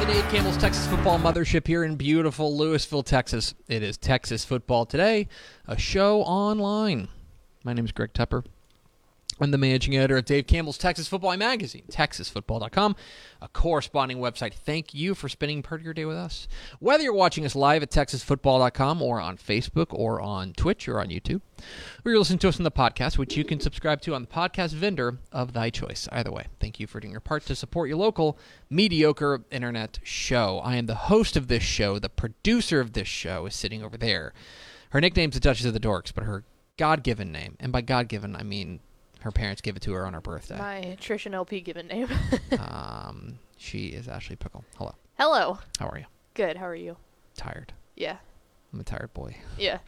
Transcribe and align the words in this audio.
The 0.00 0.06
Dave 0.12 0.28
Campbell's 0.28 0.58
Texas 0.58 0.86
Football 0.86 1.18
Mothership 1.18 1.66
here 1.66 1.82
in 1.82 1.96
beautiful 1.96 2.56
Lewisville, 2.58 3.04
Texas, 3.04 3.54
it 3.68 3.82
is 3.82 3.96
Texas 3.96 4.44
Football 4.44 4.84
Today, 4.84 5.28
a 5.66 5.78
show 5.78 6.20
online. 6.22 7.08
My 7.64 7.72
name 7.72 7.86
is 7.86 7.92
Greg 7.92 8.12
Tepper. 8.12 8.44
I'm 9.40 9.50
the 9.50 9.58
managing 9.58 9.96
editor 9.96 10.18
of 10.18 10.24
Dave 10.26 10.46
Campbell's 10.46 10.78
Texas 10.78 11.08
Football 11.08 11.36
Magazine, 11.36 11.82
TexasFootball.com, 11.90 12.94
a 13.42 13.48
corresponding 13.48 14.18
website. 14.18 14.54
Thank 14.54 14.94
you 14.94 15.16
for 15.16 15.28
spending 15.28 15.60
part 15.60 15.80
of 15.80 15.84
your 15.84 15.92
day 15.92 16.04
with 16.04 16.16
us. 16.16 16.46
Whether 16.78 17.02
you're 17.02 17.12
watching 17.12 17.44
us 17.44 17.56
live 17.56 17.82
at 17.82 17.90
TexasFootball.com 17.90 19.02
or 19.02 19.20
on 19.20 19.36
Facebook 19.36 19.88
or 19.90 20.20
on 20.20 20.52
Twitch 20.52 20.86
or 20.86 21.00
on 21.00 21.08
YouTube, 21.08 21.40
or 22.04 22.12
you're 22.12 22.18
listening 22.18 22.38
to 22.40 22.48
us 22.48 22.58
on 22.58 22.64
the 22.64 22.70
podcast, 22.70 23.18
which 23.18 23.36
you 23.36 23.44
can 23.44 23.58
subscribe 23.58 24.00
to 24.02 24.14
on 24.14 24.22
the 24.22 24.28
podcast 24.28 24.72
vendor 24.72 25.18
of 25.32 25.52
thy 25.52 25.68
choice. 25.68 26.08
Either 26.12 26.30
way, 26.30 26.46
thank 26.60 26.78
you 26.78 26.86
for 26.86 27.00
doing 27.00 27.10
your 27.10 27.20
part 27.20 27.44
to 27.46 27.56
support 27.56 27.88
your 27.88 27.98
local 27.98 28.38
mediocre 28.70 29.42
internet 29.50 29.98
show. 30.04 30.60
I 30.62 30.76
am 30.76 30.86
the 30.86 30.94
host 30.94 31.36
of 31.36 31.48
this 31.48 31.64
show. 31.64 31.98
The 31.98 32.08
producer 32.08 32.78
of 32.78 32.92
this 32.92 33.08
show 33.08 33.46
is 33.46 33.56
sitting 33.56 33.82
over 33.82 33.96
there. 33.96 34.32
Her 34.90 35.00
nickname's 35.00 35.34
the 35.34 35.40
Duchess 35.40 35.66
of 35.66 35.72
the 35.72 35.80
Dorks, 35.80 36.14
but 36.14 36.22
her 36.22 36.44
God-given 36.76 37.32
name, 37.32 37.56
and 37.58 37.72
by 37.72 37.80
God-given 37.80 38.36
I 38.36 38.44
mean 38.44 38.80
her 39.24 39.32
parents 39.32 39.62
give 39.62 39.74
it 39.74 39.80
to 39.80 39.92
her 39.94 40.06
on 40.06 40.12
her 40.12 40.20
birthday. 40.20 40.58
My 40.58 40.98
Trish 41.00 41.24
and 41.24 41.34
LP 41.34 41.62
given 41.62 41.86
name. 41.86 42.08
um, 42.58 43.38
she 43.56 43.86
is 43.86 44.06
Ashley 44.06 44.36
Pickle. 44.36 44.64
Hello. 44.76 44.94
Hello. 45.18 45.58
How 45.78 45.88
are 45.88 45.98
you? 45.98 46.04
Good. 46.34 46.58
How 46.58 46.66
are 46.66 46.74
you? 46.74 46.98
Tired. 47.34 47.72
Yeah. 47.96 48.18
I'm 48.70 48.80
a 48.80 48.84
tired 48.84 49.14
boy. 49.14 49.36
Yeah. 49.56 49.78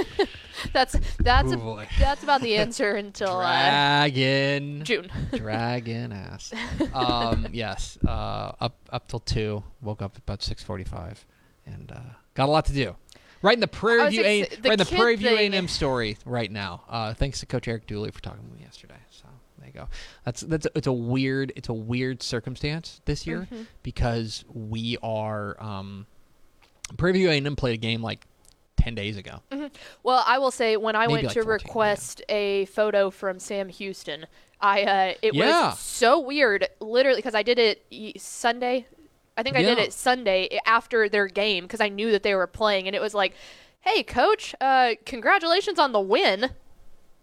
that's 0.72 0.96
that's 1.18 1.54
boy. 1.56 1.88
that's 1.98 2.22
about 2.22 2.40
the 2.40 2.56
answer 2.56 2.94
until 2.94 3.38
uh, 3.38 3.42
Dragon. 3.42 4.82
June. 4.84 5.10
Dragon 5.32 6.12
ass. 6.12 6.54
Um, 6.94 7.48
yes. 7.52 7.98
Uh, 8.06 8.52
up 8.60 8.76
up 8.88 9.08
till 9.08 9.20
two. 9.20 9.62
Woke 9.82 10.00
up 10.00 10.16
about 10.16 10.42
six 10.42 10.62
forty-five, 10.62 11.26
and 11.66 11.92
uh, 11.92 12.14
got 12.34 12.48
a 12.48 12.52
lot 12.52 12.64
to 12.66 12.72
do. 12.72 12.96
Right 13.44 13.54
in 13.54 13.60
the 13.60 13.68
Prairie 13.68 14.08
View, 14.10 14.22
gonna 14.22 14.28
A- 14.32 14.42
the 14.56 14.68
right 14.70 14.72
in 14.72 14.78
the 14.78 14.84
Prairie 14.96 15.16
View 15.16 15.28
thing- 15.36 15.52
A&M 15.54 15.68
story 15.68 16.16
right 16.24 16.50
now. 16.50 16.82
Uh, 16.88 17.12
thanks 17.14 17.40
to 17.40 17.46
Coach 17.46 17.68
Eric 17.68 17.86
Dooley 17.86 18.10
for 18.10 18.20
talking 18.22 18.42
to 18.42 18.54
me 18.54 18.62
yesterday. 18.62 18.94
So 19.10 19.26
there 19.58 19.66
you 19.68 19.72
go. 19.74 19.88
That's 20.24 20.40
that's 20.40 20.66
it's 20.74 20.86
a 20.86 20.92
weird 20.92 21.52
it's 21.54 21.68
a 21.68 21.74
weird 21.74 22.22
circumstance 22.22 23.00
this 23.04 23.26
year 23.26 23.40
Mm-hmm. 23.52 23.62
because 23.82 24.44
we 24.52 24.96
are 25.02 25.62
um, 25.62 26.06
Prairie 26.96 27.12
View 27.12 27.28
A&M 27.30 27.54
played 27.56 27.74
a 27.74 27.76
game 27.76 28.02
like 28.02 28.26
ten 28.78 28.94
days 28.94 29.18
ago. 29.18 29.40
Well, 30.02 30.24
I 30.26 30.38
will 30.38 30.50
say 30.50 30.76
when 30.78 30.96
I 30.96 31.00
Maybe 31.00 31.12
went 31.12 31.24
like 31.26 31.34
to 31.34 31.42
14, 31.42 31.48
yeah. 31.66 31.68
request 31.70 32.22
a 32.30 32.64
photo 32.66 33.10
from 33.10 33.38
Sam 33.38 33.68
Houston, 33.68 34.24
I 34.60 34.82
uh, 34.82 35.14
it 35.20 35.34
Yeah. 35.34 35.68
was 35.70 35.78
so 35.80 36.18
weird, 36.18 36.66
literally, 36.80 37.18
because 37.18 37.34
I 37.34 37.42
did 37.42 37.58
it 37.58 38.20
Sunday. 38.20 38.86
I 39.36 39.42
think 39.42 39.56
I 39.56 39.62
did 39.62 39.78
it 39.78 39.92
Sunday 39.92 40.60
after 40.66 41.08
their 41.08 41.26
game 41.26 41.64
because 41.64 41.80
I 41.80 41.88
knew 41.88 42.10
that 42.12 42.22
they 42.22 42.34
were 42.34 42.46
playing, 42.46 42.86
and 42.86 42.94
it 42.94 43.02
was 43.02 43.14
like, 43.14 43.34
"Hey, 43.80 44.02
coach, 44.02 44.54
uh, 44.60 44.94
congratulations 45.04 45.78
on 45.78 45.92
the 45.92 46.00
win." 46.00 46.50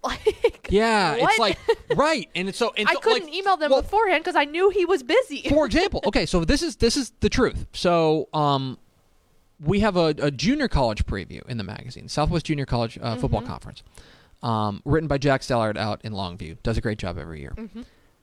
Like, 0.04 0.68
Yeah, 0.72 1.12
what? 1.18 1.30
it's 1.30 1.38
like 1.38 1.60
right, 1.96 2.28
and 2.34 2.50
it's 2.50 2.58
so. 2.58 2.74
And 2.76 2.88
I 2.90 2.94
so, 2.94 3.02
couldn't 3.02 3.26
like, 3.26 3.36
email 3.36 3.56
them 3.56 3.70
well, 3.70 3.84
beforehand 3.84 4.24
because 4.24 4.36
I 4.36 4.46
knew 4.46 4.72
he 4.72 4.84
was 4.84 5.04
busy. 5.04 5.44
for 5.50 5.64
example, 5.64 6.02
okay, 6.08 6.26
so 6.26 6.44
this 6.44 6.64
is 6.64 6.78
this 6.78 6.98
is 6.98 7.12
the 7.20 7.30
truth. 7.30 7.68
So, 7.72 8.28
um, 8.34 8.80
we 9.64 9.82
have 9.82 9.98
a, 9.98 10.16
a 10.18 10.32
junior 10.32 10.68
college 10.68 11.06
preview 11.06 11.48
in 11.48 11.60
the 11.60 11.64
magazine, 11.64 12.10
Southwest 12.10 12.48
Junior 12.48 12.66
College 12.66 12.98
uh, 13.00 13.16
Football 13.18 13.44
Conference, 13.44 13.84
um, 14.42 14.82
written 14.86 15.08
by 15.08 15.20
Jack 15.20 15.42
Stellard 15.42 15.78
out 15.78 16.02
in 16.04 16.14
Longview. 16.14 16.58
Does 16.64 16.80
a 16.80 16.82
great 16.82 16.98
job 16.98 17.20
every 17.20 17.40
year. 17.42 17.54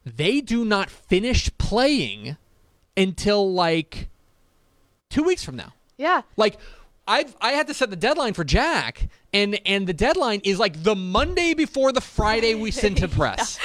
They 0.04 0.40
do 0.40 0.64
not 0.64 0.90
finish 0.90 1.48
playing 1.58 2.36
until 2.98 3.50
like 3.52 4.08
two 5.08 5.22
weeks 5.22 5.42
from 5.44 5.56
now. 5.56 5.72
yeah, 5.96 6.20
Like 6.36 6.58
I've 7.06 7.34
I 7.40 7.52
had 7.52 7.66
to 7.68 7.74
set 7.74 7.88
the 7.88 7.96
deadline 7.96 8.34
for 8.34 8.44
Jack 8.44 9.08
and 9.32 9.58
and 9.64 9.86
the 9.86 9.94
deadline 9.94 10.42
is 10.44 10.58
like 10.58 10.82
the 10.82 10.94
Monday 10.94 11.54
before 11.54 11.90
the 11.92 12.02
Friday 12.02 12.54
we 12.54 12.70
send 12.70 12.98
to 12.98 13.08
press. 13.20 13.58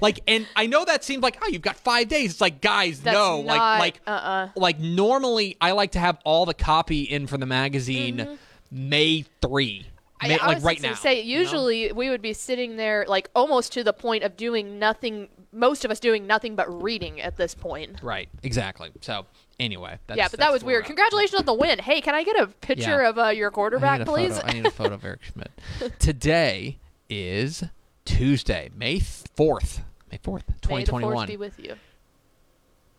like 0.00 0.20
and 0.26 0.46
I 0.56 0.66
know 0.66 0.86
that 0.86 1.04
seems 1.04 1.22
like 1.22 1.36
oh 1.42 1.48
you've 1.48 1.60
got 1.60 1.76
5 1.76 2.08
days. 2.08 2.30
It's 2.32 2.40
like 2.40 2.62
guys 2.62 3.00
That's 3.02 3.14
no 3.14 3.42
not- 3.42 3.46
like 3.46 3.78
like 3.80 4.00
uh-uh. 4.06 4.48
like 4.56 4.78
normally 4.80 5.56
I 5.60 5.72
like 5.72 5.92
to 5.92 5.98
have 5.98 6.18
all 6.24 6.46
the 6.46 6.54
copy 6.54 7.02
in 7.02 7.26
for 7.26 7.36
the 7.36 7.46
magazine 7.46 8.16
Mm-hmm. 8.18 8.34
May 8.70 9.24
3. 9.42 9.86
I, 10.20 10.34
I 10.34 10.46
like 10.46 10.54
was 10.56 10.64
right 10.64 10.82
now. 10.82 10.94
Say 10.94 11.22
you 11.22 11.36
know? 11.36 11.40
usually 11.42 11.92
we 11.92 12.10
would 12.10 12.22
be 12.22 12.32
sitting 12.32 12.76
there 12.76 13.04
like 13.08 13.30
almost 13.34 13.72
to 13.74 13.84
the 13.84 13.92
point 13.92 14.24
of 14.24 14.36
doing 14.36 14.78
nothing. 14.78 15.28
Most 15.52 15.84
of 15.84 15.90
us 15.90 15.98
doing 16.00 16.26
nothing 16.26 16.56
but 16.56 16.82
reading 16.82 17.20
at 17.20 17.36
this 17.36 17.54
point. 17.54 18.00
Right, 18.02 18.28
exactly. 18.42 18.90
So 19.00 19.26
anyway, 19.58 19.98
that's, 20.06 20.18
yeah, 20.18 20.28
but 20.30 20.40
that 20.40 20.52
was 20.52 20.62
weird. 20.62 20.84
Congratulations 20.84 21.38
on 21.38 21.46
the 21.46 21.54
win. 21.54 21.78
Hey, 21.78 22.00
can 22.00 22.14
I 22.14 22.22
get 22.24 22.38
a 22.38 22.48
picture 22.48 23.02
Yeah. 23.02 23.08
of 23.08 23.18
uh, 23.18 23.28
your 23.28 23.50
quarterback, 23.50 24.00
a 24.00 24.04
please? 24.04 24.36
Photo. 24.36 24.46
I 24.46 24.52
need 24.52 24.66
a 24.66 24.70
photo 24.70 24.94
of 24.94 25.04
Eric 25.04 25.20
Schmidt. 25.22 25.50
Today 25.98 26.78
is 27.08 27.64
Tuesday, 28.04 28.70
May 28.76 28.98
4th. 29.00 29.80
May 30.10 30.18
4th, 30.18 30.18
May 30.18 30.18
the 30.18 30.18
force 30.18 30.42
2021. 30.62 31.26
be 31.26 31.36
with 31.36 31.58
you. 31.58 31.74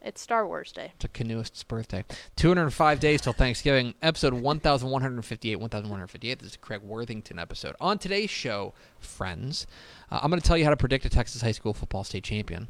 It's 0.02 0.22
Star 0.22 0.48
Wars 0.48 0.72
Day. 0.72 0.94
It's 0.96 1.04
a 1.06 1.10
canoeist's 1.10 1.64
birthday. 1.64 2.06
205 2.38 3.00
days 3.02 3.20
till 3.22 3.34
Thanksgiving. 3.34 3.96
Episode 4.02 4.34
1158. 4.34 5.58
1158. 5.58 6.40
This 6.40 6.48
is 6.50 6.56
a 6.56 6.58
Craig 6.60 6.82
Worthington 6.82 7.38
episode. 7.38 7.76
On 7.82 7.98
today's 7.98 8.30
show, 8.30 8.74
friends, 9.00 9.68
uh, 10.10 10.20
I'm 10.24 10.30
going 10.30 10.42
to 10.42 10.48
tell 10.48 10.58
you 10.58 10.64
how 10.64 10.70
to 10.70 10.78
predict 10.78 11.04
a 11.04 11.10
Texas 11.10 11.42
high 11.42 11.52
school 11.52 11.74
football 11.74 12.06
state 12.06 12.24
champion. 12.24 12.70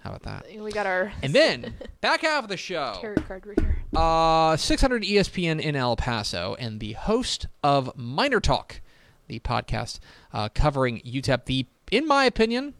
How 0.00 0.14
about 0.14 0.22
that? 0.22 0.60
We 0.62 0.72
got 0.72 0.86
our 0.86 1.12
And 1.22 1.34
then, 1.34 1.74
back 2.00 2.22
half 2.22 2.44
of 2.44 2.48
the 2.48 2.56
show, 2.56 2.96
tarot 3.00 3.16
card 3.28 3.44
here. 3.54 3.84
uh, 3.94 4.56
600 4.56 5.02
ESPN 5.02 5.60
in 5.60 5.76
El 5.76 5.94
Paso, 5.96 6.56
and 6.58 6.80
the 6.80 6.92
host 6.94 7.46
of 7.62 7.94
Miner 7.96 8.40
Talk, 8.40 8.80
the 9.28 9.38
podcast 9.40 10.00
uh, 10.32 10.48
covering 10.48 11.00
UTEP. 11.02 11.44
The, 11.44 11.66
in 11.90 12.08
my 12.08 12.24
opinion, 12.24 12.74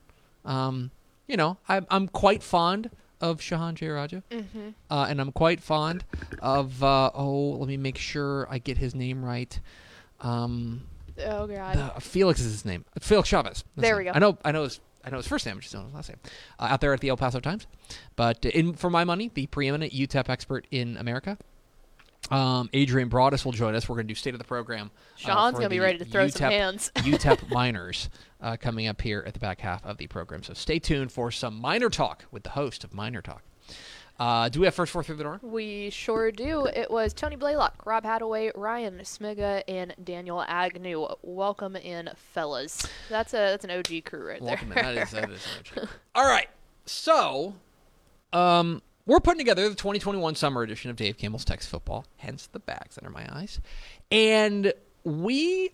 um, 0.47 0.91
you 1.29 1.37
know, 1.37 1.59
I'm, 1.69 1.87
I'm 1.91 2.09
quite 2.09 2.43
fond 2.43 2.91
of 3.23 3.41
Shahan 3.41 3.75
Jayaraja, 3.75 4.23
Mm-hmm. 4.31 4.69
uh, 4.91 5.07
and 5.09 5.21
I'm 5.21 5.33
quite 5.33 5.61
fond 5.63 6.05
of. 6.41 6.83
Uh, 6.83 7.11
oh, 7.15 7.53
let 7.53 7.69
me 7.69 7.77
make 7.79 7.97
sure 7.97 8.47
I 8.51 8.59
get 8.59 8.77
his 8.79 8.95
name 8.95 9.25
right. 9.25 9.59
Um, 10.21 10.83
Oh 11.27 11.47
god. 11.47 11.77
uh, 11.77 11.99
Felix 12.01 12.41
is 12.41 12.53
his 12.53 12.65
name. 12.65 12.85
Felix 13.01 13.29
Chavez. 13.29 13.65
There 13.77 13.97
we 13.97 14.05
name. 14.05 14.13
go. 14.13 14.17
I 14.17 14.19
know. 14.21 14.39
I 14.45 14.53
know 14.53 14.65
his. 14.65 14.81
I 15.05 15.11
know 15.11 15.17
his 15.17 15.27
first 15.27 15.45
name. 15.47 15.57
I 15.57 15.61
just 15.61 15.73
don't 15.73 15.83
know 15.83 15.87
his 15.89 15.95
last 15.95 16.09
name. 16.11 16.19
Uh, 16.59 16.69
out 16.71 16.81
there 16.81 16.93
at 16.93 17.01
the 17.01 17.09
El 17.09 17.17
Paso 17.17 17.41
Times, 17.41 17.67
but 18.17 18.45
in 18.45 18.73
for 18.75 18.89
my 18.91 19.05
money, 19.05 19.31
the 19.35 19.47
preeminent 19.47 19.93
UTEP 19.93 20.29
expert 20.29 20.67
in 20.71 20.97
America. 20.97 21.39
Um, 22.33 22.71
Adrian 22.73 23.09
Broadus 23.09 23.45
will 23.45 23.53
join 23.53 23.75
us. 23.75 23.89
We're 23.89 23.97
going 23.97 24.07
to 24.07 24.13
do 24.13 24.17
state 24.17 24.35
of 24.35 24.39
the 24.39 24.45
program. 24.45 24.91
uh, 24.95 25.17
Sean's 25.17 25.55
for 25.55 25.61
gonna 25.61 25.69
be 25.69 25.81
ready 25.81 25.99
to 25.99 26.05
throw 26.05 26.27
some 26.29 26.49
UTEP 26.49 26.51
hands. 26.51 26.91
UTEP 26.97 27.51
miners 27.51 28.09
uh, 28.41 28.57
coming 28.59 28.87
up 28.87 29.01
here 29.03 29.23
at 29.27 29.35
the 29.35 29.41
back 29.41 29.61
half 29.61 29.85
of 29.85 29.99
the 29.99 30.07
program. 30.07 30.43
So 30.43 30.55
stay 30.55 30.79
tuned 30.79 31.13
for 31.13 31.31
some 31.31 31.61
miner 31.61 31.91
talk 31.91 32.25
with 32.31 32.43
the 32.45 32.51
host 32.51 32.85
of 32.85 32.95
Miner 32.95 33.21
Talk. 33.21 33.43
Uh, 34.19 34.49
do 34.49 34.61
we 34.61 34.67
have 34.67 34.75
first 34.75 34.93
four 34.93 35.03
through 35.03 35.17
the 35.17 35.25
door? 35.25 35.41
We 35.43 35.91
sure 35.91 36.31
do. 36.31 36.67
It 36.67 36.91
was 36.91 37.13
Tony 37.13 37.35
Blaylock, 37.35 37.85
Rob 37.85 38.05
Hadaway, 38.05 38.53
Ryan 38.55 38.99
Smiga, 39.03 39.63
and 39.67 39.95
Daniel 40.05 40.43
Agnew. 40.47 41.09
Welcome 41.23 41.77
in, 41.77 42.09
fellas. 42.15 42.87
That's 43.09 43.33
a 43.35 43.37
that's 43.37 43.65
an 43.65 43.71
OG 43.73 44.05
crew 44.05 44.29
right 44.29 44.41
Welcome 44.41 44.69
there. 44.69 44.79
in. 44.79 44.95
That 44.95 45.03
is, 45.03 45.11
that 45.11 45.31
is 45.31 45.47
legit. 45.59 45.89
All 46.15 46.27
right. 46.27 46.49
So, 46.87 47.55
um, 48.33 48.83
we're 49.07 49.21
putting 49.21 49.39
together 49.39 49.69
the 49.69 49.75
2021 49.75 50.35
summer 50.35 50.63
edition 50.63 50.91
of 50.91 50.97
Dave 50.97 51.19
Campbell's 51.19 51.45
Texas 51.45 51.71
Football, 51.71 52.07
hence 52.19 52.47
the 52.47 52.59
bags 52.59 52.99
under 52.99 53.11
my 53.11 53.27
eyes. 53.35 53.61
And 54.11 54.73
we 55.05 55.73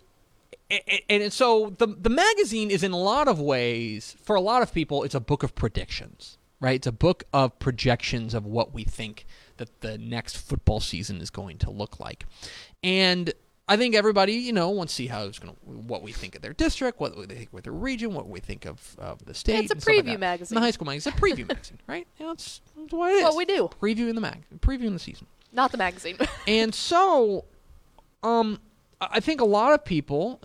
and, 0.70 0.82
and 1.22 1.32
so 1.32 1.74
the 1.78 1.86
the 1.86 2.10
magazine 2.10 2.70
is 2.70 2.82
in 2.82 2.92
a 2.92 2.98
lot 2.98 3.28
of 3.28 3.40
ways 3.40 4.16
for 4.22 4.36
a 4.36 4.40
lot 4.40 4.62
of 4.62 4.72
people 4.72 5.04
it's 5.04 5.14
a 5.14 5.20
book 5.20 5.42
of 5.42 5.54
predictions, 5.54 6.38
right? 6.60 6.76
It's 6.76 6.86
a 6.86 6.92
book 6.92 7.24
of 7.32 7.58
projections 7.58 8.34
of 8.34 8.46
what 8.46 8.72
we 8.72 8.84
think 8.84 9.26
that 9.58 9.80
the 9.80 9.98
next 9.98 10.36
football 10.36 10.80
season 10.80 11.20
is 11.20 11.30
going 11.30 11.58
to 11.58 11.70
look 11.70 12.00
like. 12.00 12.24
And 12.82 13.32
I 13.68 13.76
think 13.76 13.94
everybody, 13.94 14.32
you 14.32 14.52
know, 14.52 14.70
wants 14.70 14.94
to 14.94 14.96
see 14.96 15.06
how 15.08 15.24
it's 15.24 15.38
going 15.38 15.52
to, 15.52 15.60
what 15.70 16.02
we 16.02 16.10
think 16.10 16.34
of 16.34 16.40
their 16.40 16.54
district, 16.54 16.98
what 16.98 17.14
they 17.28 17.34
think 17.34 17.52
of 17.52 17.62
their 17.62 17.72
region, 17.72 18.14
what 18.14 18.26
we 18.26 18.40
think 18.40 18.64
of, 18.64 18.96
of 18.98 19.22
the 19.26 19.34
state. 19.34 19.70
It's 19.70 19.70
a 19.70 19.74
like 19.74 20.04
preview 20.04 20.12
that. 20.12 20.20
magazine. 20.20 20.54
The 20.54 20.60
high 20.62 20.70
school 20.70 20.86
magazine. 20.86 21.12
It's 21.12 21.18
a 21.18 21.22
preview 21.22 21.48
magazine, 21.54 21.78
right? 21.86 22.06
You 22.18 22.26
know, 22.26 22.32
it's, 22.32 22.62
it's 22.82 22.92
what 22.92 23.12
it 23.12 23.16
is. 23.16 23.24
What 23.24 23.36
we 23.36 23.44
do. 23.44 23.68
Previewing 23.80 24.14
the 24.14 24.22
mag, 24.22 24.42
previewing 24.60 24.94
the 24.94 24.98
season. 24.98 25.26
Not 25.52 25.70
the 25.70 25.78
magazine. 25.78 26.16
And 26.46 26.74
so, 26.74 27.44
um, 28.22 28.60
I 29.00 29.08
I 29.12 29.20
think 29.20 29.42
a 29.42 29.44
lot 29.44 29.74
of 29.74 29.84
people 29.84 30.40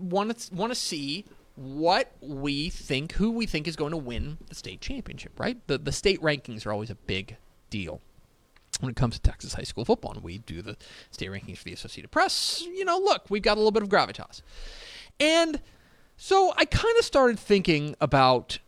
want 0.00 0.36
to 0.36 0.54
want 0.54 0.72
to 0.72 0.74
see 0.74 1.24
what 1.54 2.12
we 2.20 2.70
think, 2.70 3.12
who 3.12 3.30
we 3.30 3.46
think 3.46 3.68
is 3.68 3.76
going 3.76 3.92
to 3.92 3.96
win 3.96 4.38
the 4.48 4.54
state 4.56 4.80
championship. 4.80 5.38
Right? 5.38 5.64
The 5.68 5.78
the 5.78 5.92
state 5.92 6.20
rankings 6.20 6.66
are 6.66 6.72
always 6.72 6.90
a 6.90 6.96
big 6.96 7.36
deal 7.70 8.00
when 8.80 8.90
it 8.90 8.96
comes 8.96 9.14
to 9.14 9.20
Texas 9.20 9.54
high 9.54 9.62
school 9.62 9.84
football, 9.84 10.12
and 10.12 10.22
we 10.22 10.38
do 10.38 10.62
the 10.62 10.76
state 11.10 11.30
rankings 11.30 11.58
for 11.58 11.64
the 11.64 11.72
Associated 11.72 12.10
Press. 12.10 12.62
You 12.62 12.84
know, 12.84 12.98
look, 12.98 13.24
we've 13.28 13.42
got 13.42 13.54
a 13.54 13.60
little 13.60 13.72
bit 13.72 13.82
of 13.82 13.88
gravitas, 13.88 14.42
and 15.18 15.60
so 16.16 16.52
I 16.56 16.64
kind 16.64 16.96
of 16.98 17.04
started 17.04 17.38
thinking 17.38 17.96
about 18.00 18.58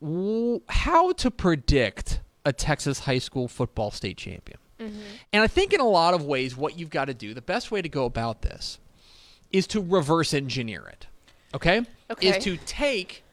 w- 0.00 0.60
how 0.68 1.12
to 1.12 1.30
predict 1.30 2.20
a 2.44 2.52
Texas 2.52 3.00
high 3.00 3.18
school 3.18 3.48
football 3.48 3.90
state 3.90 4.16
champion. 4.16 4.58
Mm-hmm. 4.78 5.00
And 5.32 5.42
I 5.42 5.46
think 5.46 5.72
in 5.72 5.80
a 5.80 5.88
lot 5.88 6.14
of 6.14 6.24
ways, 6.24 6.56
what 6.56 6.78
you've 6.78 6.90
got 6.90 7.06
to 7.06 7.14
do, 7.14 7.34
the 7.34 7.42
best 7.42 7.70
way 7.70 7.82
to 7.82 7.88
go 7.88 8.04
about 8.04 8.42
this 8.42 8.78
is 9.50 9.66
to 9.68 9.80
reverse 9.80 10.34
engineer 10.34 10.86
it. 10.86 11.06
Okay? 11.54 11.82
Okay. 12.10 12.28
Is 12.28 12.44
to 12.44 12.56
take 12.58 13.24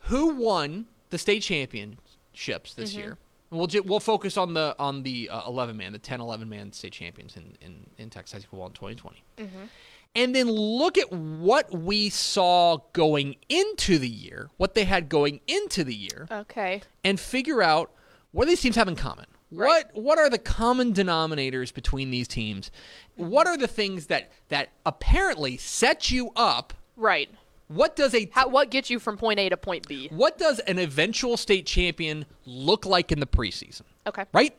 who 0.00 0.34
won 0.34 0.86
the 1.10 1.18
state 1.18 1.40
championships 1.40 2.74
this 2.74 2.92
mm-hmm. 2.92 3.00
year. 3.00 3.18
We'll, 3.54 3.66
ju- 3.66 3.82
we'll 3.82 4.00
focus 4.00 4.36
on 4.36 4.54
the 4.54 4.74
on 4.78 5.02
the 5.02 5.30
uh, 5.30 5.48
11 5.48 5.76
man, 5.76 5.92
the 5.92 5.98
10 5.98 6.20
11 6.20 6.48
man 6.48 6.72
state 6.72 6.92
champions 6.92 7.36
in, 7.36 7.56
in, 7.60 7.86
in 7.98 8.10
Texas 8.10 8.32
high 8.32 8.38
school 8.40 8.68
football 8.68 8.88
in 8.88 8.96
2020. 8.96 9.68
And 10.16 10.34
then 10.34 10.48
look 10.48 10.96
at 10.96 11.12
what 11.12 11.72
we 11.76 12.08
saw 12.08 12.78
going 12.92 13.34
into 13.48 13.98
the 13.98 14.08
year, 14.08 14.48
what 14.58 14.74
they 14.74 14.84
had 14.84 15.08
going 15.08 15.40
into 15.48 15.82
the 15.82 15.94
year, 15.94 16.28
okay. 16.30 16.82
and 17.02 17.18
figure 17.18 17.62
out 17.62 17.90
what 18.30 18.46
these 18.46 18.60
teams 18.60 18.76
have 18.76 18.86
in 18.86 18.94
common. 18.94 19.26
Right. 19.50 19.86
What 19.92 20.02
what 20.02 20.18
are 20.18 20.30
the 20.30 20.38
common 20.38 20.92
denominators 20.92 21.72
between 21.72 22.10
these 22.10 22.28
teams? 22.28 22.70
What 23.16 23.46
are 23.46 23.56
the 23.56 23.68
things 23.68 24.06
that 24.06 24.32
that 24.48 24.70
apparently 24.86 25.56
set 25.56 26.10
you 26.10 26.30
up? 26.36 26.74
Right. 26.96 27.30
What 27.68 27.96
does 27.96 28.14
a 28.14 28.28
How, 28.32 28.48
what 28.48 28.70
gets 28.70 28.90
you 28.90 28.98
from 28.98 29.16
point 29.16 29.38
A 29.38 29.48
to 29.48 29.56
point 29.56 29.88
B? 29.88 30.08
what 30.12 30.38
does 30.38 30.58
an 30.60 30.78
eventual 30.78 31.36
state 31.36 31.66
champion 31.66 32.26
look 32.44 32.84
like 32.84 33.10
in 33.10 33.20
the 33.20 33.26
preseason? 33.26 33.82
Okay. 34.06 34.24
Right? 34.32 34.56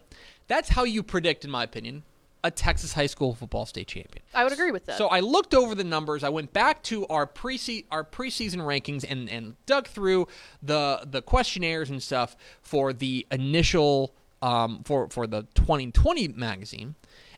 That's 0.48 0.70
how 0.70 0.84
you 0.84 1.04
predict, 1.04 1.46
in 1.46 1.52
my 1.52 1.64
opinion, 1.64 2.04
a 2.44 2.52
Texas 2.52 2.94
high 2.94 3.08
school 3.08 3.34
football 3.34 3.66
state 3.66 3.88
champion. 3.88 4.24
I 4.34 4.44
would 4.44 4.54
agree 4.54 4.72
with 4.72 4.86
that. 4.86 4.98
So 4.98 5.08
I 5.08 5.20
looked 5.20 5.56
over 5.56 5.74
the 5.74 5.84
numbers. 5.84 6.24
I 6.24 6.30
went 6.30 6.54
back 6.54 6.84
to 6.84 7.08
our 7.08 7.26
pre 7.26 7.60
our 7.92 8.04
preseason 8.04 8.58
rankings 8.58 9.04
and, 9.08 9.30
and 9.30 9.56
dug 9.66 9.88
through 9.88 10.28
the 10.62 11.02
the 11.10 11.22
questionnaires 11.22 11.90
and 11.90 12.02
stuff 12.02 12.36
for 12.62 12.94
the 12.94 13.26
initial 13.32 14.14
um, 14.42 14.84
for 14.84 15.10
for 15.10 15.26
the 15.26 15.44
2020 15.56 16.30
magazine, 16.30 16.94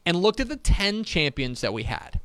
and 0.06 0.18
looked 0.18 0.42
at 0.42 0.50
the 0.50 0.58
10 0.58 1.06
champions 1.06 1.62
that 1.62 1.74
we 1.74 1.84
had. 1.84 2.20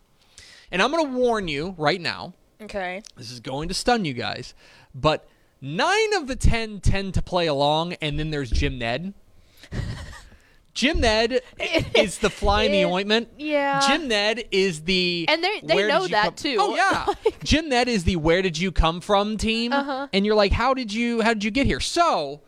And 0.73 0.83
I'm 0.83 0.91
going 0.91 1.07
to 1.07 1.13
warn 1.13 1.49
you 1.49 1.75
right 1.79 2.01
now. 2.01 2.35
Okay. 2.65 3.03
This 3.17 3.31
is 3.31 3.41
going 3.41 3.69
to 3.69 3.75
stun 3.75 4.05
you 4.05 4.13
guys, 4.15 4.55
but 4.95 5.29
nine 5.61 6.13
of 6.15 6.27
the 6.27 6.37
10 6.37 6.81
tend 6.81 7.15
to 7.15 7.23
play 7.23 7.47
along, 7.47 7.95
and 7.95 8.19
then 8.19 8.31
there's 8.31 8.51
Jim 8.51 8.79
Ned. 8.79 9.15
Jim 10.75 11.01
Ned 11.01 11.41
is 11.95 12.19
the 12.19 12.31
fly 12.31 12.63
in 12.63 12.73
the 12.73 12.87
ointment. 12.87 13.29
Yeah. 13.37 13.81
Jim 13.87 14.09
Ned 14.09 14.45
is 14.51 14.83
the 14.85 15.27
And 15.29 15.45
they- 15.45 15.61
they 15.63 15.87
know 15.87 16.07
that, 16.09 16.25
come- 16.25 16.35
too. 16.35 16.57
Oh 16.59 16.75
yeah, 16.75 17.07
Jim 17.45 17.69
Ned 17.69 17.89
is 17.89 18.05
the 18.05 18.17
where 18.17 18.41
did 18.41 18.57
you 18.57 18.73
come 18.73 19.03
from 19.03 19.37
team, 19.37 19.73
Uh-huh. 19.75 20.09
and 20.15 20.25
you're 20.25 20.35
like, 20.35 20.53
how 20.53 20.73
did 20.73 20.91
you 20.93 21.21
how 21.21 21.35
did 21.35 21.45
you 21.45 21.51
get 21.51 21.67
here? 21.67 21.79
So 21.81 22.41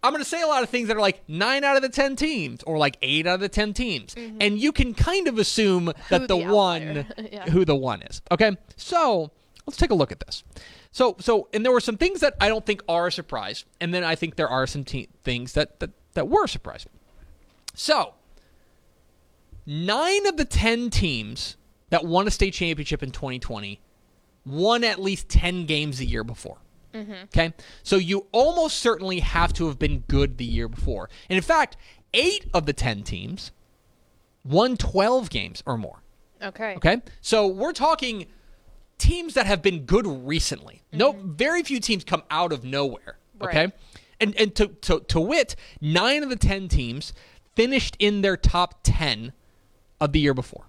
I'm 0.00 0.12
going 0.12 0.22
to 0.22 0.28
say 0.28 0.42
a 0.42 0.46
lot 0.46 0.62
of 0.62 0.68
things 0.68 0.86
that 0.86 0.96
are 0.96 1.00
like 1.00 1.24
nine 1.28 1.64
out 1.64 1.74
of 1.74 1.82
the 1.82 1.88
ten 1.88 2.14
teams, 2.14 2.62
or 2.62 2.78
like 2.78 2.98
eight 3.02 3.26
out 3.26 3.34
of 3.34 3.40
the 3.40 3.48
ten 3.48 3.72
teams, 3.74 4.14
and 4.16 4.56
you 4.60 4.70
can 4.70 4.94
kind 4.94 5.26
of 5.26 5.36
assume 5.40 5.86
that 6.08 6.28
the, 6.28 6.36
Mm-hmm. 6.36 6.48
the 6.48 6.54
one. 6.54 7.06
Yeah. 7.32 7.50
who 7.50 7.64
the 7.64 7.74
one 7.74 8.02
is. 8.02 8.22
Okay, 8.30 8.56
so 8.76 9.32
let's 9.66 9.76
take 9.76 9.90
a 9.90 9.94
look 9.94 10.12
at 10.12 10.20
this. 10.20 10.44
So 10.92 11.16
so 11.20 11.48
and 11.52 11.64
there 11.64 11.72
were 11.72 11.80
some 11.80 11.96
things 11.96 12.20
that 12.20 12.34
I 12.40 12.48
don't 12.48 12.64
think 12.64 12.82
are 12.88 13.08
a 13.08 13.12
surprise, 13.12 13.64
and 13.80 13.92
then 13.92 14.04
I 14.04 14.14
think 14.14 14.36
there 14.36 14.48
are 14.48 14.66
some 14.66 14.84
te- 14.84 15.08
things 15.22 15.52
that 15.54 15.80
that 15.80 15.90
that 16.14 16.28
were 16.28 16.46
surprising. 16.46 16.92
So 17.74 18.14
nine 19.66 20.26
of 20.26 20.36
the 20.36 20.44
10 20.44 20.90
teams 20.90 21.56
that 21.90 22.04
won 22.04 22.26
a 22.26 22.30
state 22.30 22.54
championship 22.54 23.02
in 23.02 23.10
2020 23.10 23.80
won 24.44 24.84
at 24.84 25.00
least 25.00 25.28
10 25.28 25.66
games 25.66 26.00
a 26.00 26.04
year 26.04 26.24
before. 26.24 26.58
Mm-hmm. 26.94 27.24
Okay? 27.24 27.52
So 27.82 27.96
you 27.96 28.26
almost 28.32 28.78
certainly 28.78 29.20
have 29.20 29.52
to 29.54 29.66
have 29.66 29.78
been 29.78 30.04
good 30.08 30.38
the 30.38 30.44
year 30.44 30.68
before. 30.68 31.10
And 31.28 31.36
in 31.36 31.42
fact, 31.42 31.76
eight 32.14 32.46
of 32.54 32.64
the 32.64 32.72
10 32.72 33.02
teams 33.02 33.50
won 34.44 34.76
12 34.76 35.28
games 35.28 35.62
or 35.66 35.76
more. 35.76 36.02
Okay. 36.42 36.76
Okay? 36.76 37.02
So 37.20 37.46
we're 37.46 37.72
talking 37.72 38.26
teams 38.98 39.34
that 39.34 39.46
have 39.46 39.62
been 39.62 39.80
good 39.80 40.06
recently. 40.06 40.82
Mm-hmm. 40.88 40.98
No 40.98 41.12
very 41.12 41.62
few 41.62 41.80
teams 41.80 42.04
come 42.04 42.22
out 42.30 42.52
of 42.52 42.64
nowhere. 42.64 43.18
Okay? 43.40 43.66
Right. 43.66 43.72
And 44.20 44.34
and 44.36 44.54
to, 44.54 44.68
to 44.68 45.00
to 45.00 45.20
wit, 45.20 45.56
nine 45.80 46.22
of 46.22 46.30
the 46.30 46.36
ten 46.36 46.68
teams 46.68 47.12
finished 47.54 47.96
in 47.98 48.22
their 48.22 48.36
top 48.36 48.80
ten 48.82 49.32
of 50.00 50.12
the 50.12 50.20
year 50.20 50.34
before. 50.34 50.66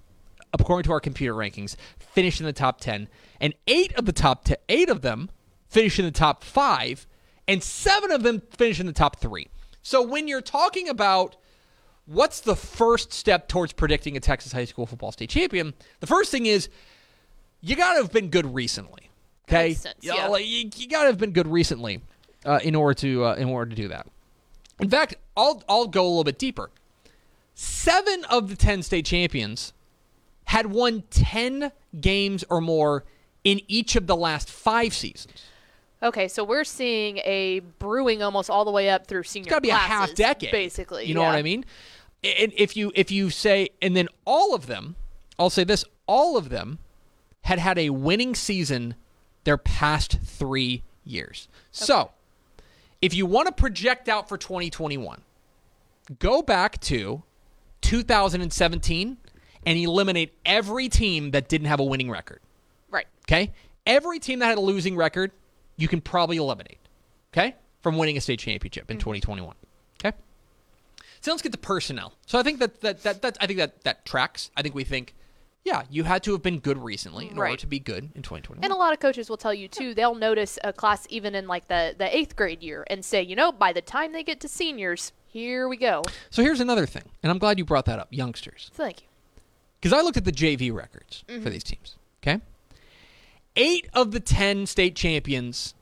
According 0.53 0.83
to 0.83 0.91
our 0.91 0.99
computer 0.99 1.33
rankings, 1.33 1.75
finished 1.97 2.39
in 2.39 2.45
the 2.45 2.53
top 2.53 2.81
ten. 2.81 3.07
And 3.39 3.53
eight 3.67 3.93
of 3.95 4.05
the 4.05 4.13
top 4.13 4.43
to 4.45 4.57
eight 4.69 4.89
of 4.89 5.01
them 5.01 5.29
finished 5.69 5.99
in 5.99 6.05
the 6.05 6.11
top 6.11 6.43
five, 6.43 7.05
and 7.47 7.61
seven 7.61 8.11
of 8.11 8.23
them 8.23 8.41
finished 8.51 8.79
in 8.79 8.85
the 8.85 8.93
top 8.93 9.17
three. 9.17 9.47
So 9.81 10.01
when 10.01 10.27
you're 10.27 10.41
talking 10.41 10.89
about 10.89 11.35
what's 12.05 12.41
the 12.41 12.55
first 12.55 13.13
step 13.13 13.47
towards 13.47 13.73
predicting 13.73 14.17
a 14.17 14.19
Texas 14.19 14.51
high 14.51 14.65
school 14.65 14.85
football 14.85 15.11
state 15.11 15.29
champion, 15.29 15.73
the 15.99 16.07
first 16.07 16.31
thing 16.31 16.45
is 16.45 16.69
you 17.61 17.75
got 17.75 17.93
to 17.93 18.01
have 18.01 18.11
been 18.11 18.29
good 18.29 18.53
recently. 18.53 19.09
Okay, 19.47 19.73
sense, 19.73 19.95
yeah. 20.01 20.27
like, 20.27 20.45
you, 20.45 20.69
you 20.75 20.87
got 20.89 21.03
to 21.03 21.07
have 21.07 21.17
been 21.17 21.31
good 21.31 21.47
recently 21.47 22.01
uh, 22.45 22.59
in 22.63 22.75
order 22.75 22.93
to 22.95 23.25
uh, 23.25 23.35
in 23.35 23.47
order 23.49 23.69
to 23.69 23.75
do 23.75 23.87
that. 23.87 24.07
In 24.79 24.89
fact, 24.89 25.15
I'll 25.35 25.63
I'll 25.67 25.87
go 25.87 26.03
a 26.03 26.09
little 26.09 26.23
bit 26.23 26.37
deeper. 26.37 26.69
Seven 27.55 28.25
of 28.29 28.49
the 28.49 28.55
ten 28.55 28.83
state 28.83 29.05
champions 29.05 29.73
had 30.45 30.67
won 30.67 31.03
ten 31.09 31.71
games 31.99 32.43
or 32.49 32.61
more 32.61 33.05
in 33.43 33.61
each 33.67 33.95
of 33.95 34.07
the 34.07 34.15
last 34.15 34.49
five 34.49 34.93
seasons. 34.93 35.45
Okay, 36.03 36.27
so 36.27 36.43
we're 36.43 36.63
seeing 36.63 37.17
a 37.19 37.61
brewing 37.79 38.21
almost 38.21 38.49
all 38.49 38.65
the 38.65 38.71
way 38.71 38.89
up 38.89 39.07
through 39.07 39.23
senior 39.23 39.45
It's 39.45 39.49
got 39.49 39.57
to 39.57 39.61
be 39.61 39.69
a 39.69 39.75
half 39.75 40.13
decade, 40.13 40.51
basically. 40.51 41.05
You 41.05 41.15
know 41.15 41.21
yeah. 41.21 41.29
what 41.29 41.37
I 41.37 41.41
mean? 41.41 41.65
And 42.23 42.53
if 42.55 42.77
you 42.77 42.91
if 42.95 43.09
you 43.09 43.29
say, 43.29 43.69
and 43.81 43.95
then 43.95 44.07
all 44.25 44.53
of 44.53 44.67
them, 44.67 44.95
I'll 45.39 45.49
say 45.49 45.63
this: 45.63 45.85
all 46.05 46.37
of 46.37 46.49
them 46.49 46.79
had 47.47 47.59
had 47.59 47.79
a 47.79 47.89
winning 47.91 48.35
season 48.35 48.93
their 49.45 49.55
past 49.57 50.19
three 50.21 50.83
years. 51.05 51.47
So, 51.71 52.11
if 53.01 53.13
you 53.13 53.25
want 53.25 53.47
to 53.47 53.53
project 53.53 54.09
out 54.09 54.27
for 54.27 54.37
2021, 54.37 55.21
go 56.19 56.41
back 56.41 56.77
to 56.81 57.23
2017 57.79 59.17
and 59.65 59.79
eliminate 59.79 60.33
every 60.45 60.89
team 60.89 61.31
that 61.31 61.47
didn't 61.47 61.67
have 61.67 61.79
a 61.79 61.85
winning 61.85 62.11
record. 62.11 62.41
Right. 62.91 63.07
Okay? 63.23 63.53
Every 63.85 64.19
team 64.19 64.39
that 64.39 64.47
had 64.47 64.57
a 64.57 64.61
losing 64.61 64.97
record, 64.97 65.31
you 65.77 65.87
can 65.87 66.01
probably 66.01 66.35
eliminate. 66.35 66.79
Okay? 67.31 67.55
From 67.81 67.97
winning 67.97 68.17
a 68.17 68.21
state 68.21 68.39
championship 68.39 68.91
in 68.91 68.97
mm-hmm. 68.97 69.11
2021. 69.11 69.55
Okay? 70.03 70.17
So 71.21 71.31
let's 71.31 71.41
get 71.41 71.53
to 71.53 71.57
personnel. 71.57 72.11
So 72.25 72.39
I 72.39 72.43
think 72.43 72.59
that 72.59 72.81
that, 72.81 73.03
that, 73.03 73.21
that 73.21 73.37
I 73.39 73.47
think 73.47 73.59
that 73.59 73.85
that 73.85 74.05
tracks. 74.05 74.51
I 74.57 74.63
think 74.63 74.75
we 74.75 74.83
think, 74.83 75.15
yeah, 75.63 75.83
you 75.89 76.05
had 76.05 76.23
to 76.23 76.31
have 76.31 76.41
been 76.41 76.59
good 76.59 76.77
recently 76.77 77.29
in 77.29 77.37
order 77.37 77.57
to 77.57 77.67
be 77.67 77.79
good 77.79 78.05
in 78.15 78.21
2021. 78.21 78.63
And 78.63 78.71
a 78.71 78.75
lot 78.75 78.93
of 78.93 78.99
coaches 78.99 79.29
will 79.29 79.37
tell 79.37 79.53
you 79.53 79.67
too. 79.67 79.93
They'll 79.93 80.15
notice 80.15 80.57
a 80.63 80.71
class 80.71 81.05
even 81.09 81.35
in 81.35 81.47
like 81.47 81.67
the 81.67 81.93
the 81.97 82.15
eighth 82.15 82.35
grade 82.35 82.63
year 82.63 82.85
and 82.89 83.03
say, 83.03 83.21
you 83.21 83.35
know, 83.35 83.51
by 83.51 83.73
the 83.73 83.81
time 83.81 84.13
they 84.13 84.23
get 84.23 84.39
to 84.41 84.47
seniors, 84.47 85.11
Here 85.27 85.67
we 85.67 85.77
go. 85.77 86.03
So 86.29 86.41
here's 86.41 86.61
another 86.61 86.85
thing, 86.85 87.03
and 87.21 87.31
I'm 87.31 87.37
glad 87.37 87.59
you 87.59 87.65
brought 87.65 87.85
that 87.85 87.99
up 87.99 88.07
youngsters. 88.11 88.71
Thank 88.73 89.01
you. 89.01 89.07
Because 89.79 89.93
I 89.93 90.01
looked 90.01 90.17
at 90.17 90.25
the 90.25 90.31
JV 90.31 90.73
records 90.73 91.23
for 91.27 91.33
mm-hmm. 91.33 91.49
these 91.49 91.63
teams. 91.63 91.97
Okay. 92.23 92.41
Eight 93.55 93.89
of 93.93 94.11
the 94.11 94.19
10 94.19 94.65
state 94.67 94.95
champions 94.95 95.73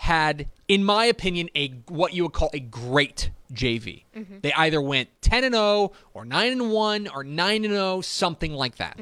had, 0.00 0.48
in 0.66 0.82
my 0.82 1.04
opinion, 1.04 1.50
a 1.54 1.68
what 1.88 2.14
you 2.14 2.22
would 2.22 2.32
call 2.32 2.48
a 2.54 2.58
great 2.58 3.30
JV. 3.52 4.04
They 4.40 4.50
either 4.54 4.80
went 4.80 5.10
10 5.20 5.44
and 5.44 5.54
0 5.54 5.92
or 6.14 6.24
9 6.24 6.52
and 6.52 6.70
1 6.72 7.08
or 7.08 7.22
9 7.22 7.64
and 7.66 7.74
0, 7.74 8.00
something 8.00 8.54
like 8.54 8.76
that. 8.76 8.98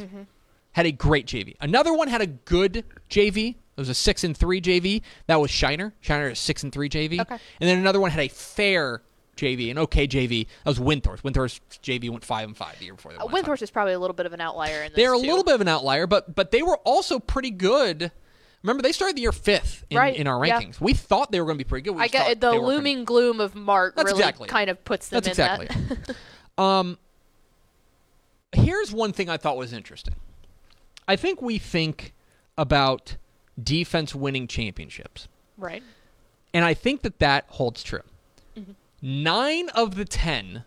Had 0.72 0.86
a 0.86 0.90
great 0.92 1.26
JV. 1.26 1.54
Another 1.60 1.94
one 1.94 2.08
had 2.08 2.20
a 2.20 2.26
good 2.26 2.84
JV. 3.08 3.50
It 3.50 3.56
was 3.80 3.88
a 3.88 3.94
6 3.94 4.24
and 4.24 4.36
3 4.36 4.60
JV. 4.60 5.02
That 5.28 5.36
was 5.40 5.52
Shiner. 5.52 5.94
Shiner 6.00 6.30
is 6.30 6.38
a 6.38 6.42
6 6.42 6.64
and 6.64 6.72
3 6.72 6.88
JV. 6.88 7.20
Okay. 7.20 7.38
And 7.60 7.68
then 7.70 7.78
another 7.78 8.00
one 8.00 8.10
had 8.10 8.20
a 8.24 8.28
fair 8.28 9.02
JV, 9.36 9.70
an 9.70 9.78
okay 9.78 10.08
JV. 10.08 10.48
That 10.64 10.70
was 10.70 10.80
Windthorst. 10.80 11.22
Windthorst 11.22 11.60
JV 11.80 12.10
went 12.10 12.24
5 12.24 12.48
and 12.48 12.56
5 12.56 12.78
the 12.80 12.84
year 12.86 12.94
before 12.94 13.12
they 13.12 13.18
Uh, 13.18 13.28
five. 13.28 13.62
Is 13.62 13.70
probably 13.70 13.92
a 13.92 14.00
little 14.00 14.14
bit 14.14 14.26
of 14.26 14.32
an 14.32 14.40
outlier 14.40 14.82
in 14.82 14.90
this. 14.90 14.96
They're 14.96 15.14
a 15.14 15.20
too. 15.20 15.26
little 15.28 15.44
bit 15.44 15.54
of 15.54 15.60
an 15.60 15.68
outlier, 15.68 16.08
but 16.08 16.34
but 16.34 16.50
they 16.50 16.62
were 16.62 16.78
also 16.78 17.20
pretty 17.20 17.52
good. 17.52 18.10
Remember, 18.62 18.82
they 18.82 18.92
started 18.92 19.16
the 19.16 19.22
year 19.22 19.32
fifth 19.32 19.84
in, 19.88 19.96
Right, 19.96 20.16
in 20.16 20.26
our 20.26 20.44
yeah. 20.44 20.60
rankings. 20.60 20.80
We 20.80 20.92
thought 20.92 21.30
they 21.30 21.40
were 21.40 21.46
going 21.46 21.58
to 21.58 21.64
be 21.64 21.68
pretty 21.68 21.84
good. 21.84 21.94
We 21.94 22.02
I 22.02 22.08
get 22.08 22.40
the 22.40 22.52
looming 22.52 23.04
gloom 23.04 23.40
of 23.40 23.54
Mart 23.54 23.94
That's 23.96 24.06
really 24.06 24.18
exactly 24.18 24.48
kind 24.48 24.68
of 24.68 24.84
puts 24.84 25.08
them 25.08 25.16
That's 25.20 25.38
in 25.38 25.44
exactly. 25.44 25.68
that. 25.68 26.16
um, 26.62 26.98
here's 28.52 28.92
one 28.92 29.12
thing 29.12 29.28
I 29.30 29.36
thought 29.36 29.56
was 29.56 29.72
interesting. 29.72 30.14
I 31.06 31.16
think 31.16 31.40
we 31.40 31.58
think 31.58 32.12
about 32.56 33.16
defense 33.62 34.14
winning 34.14 34.46
championships, 34.46 35.28
right. 35.56 35.82
and 36.52 36.64
I 36.64 36.74
think 36.74 37.02
that 37.02 37.20
that 37.20 37.44
holds 37.48 37.82
true. 37.82 38.02
Mm-hmm. 38.58 38.72
Nine 39.00 39.68
of 39.70 39.94
the 39.94 40.04
ten 40.04 40.64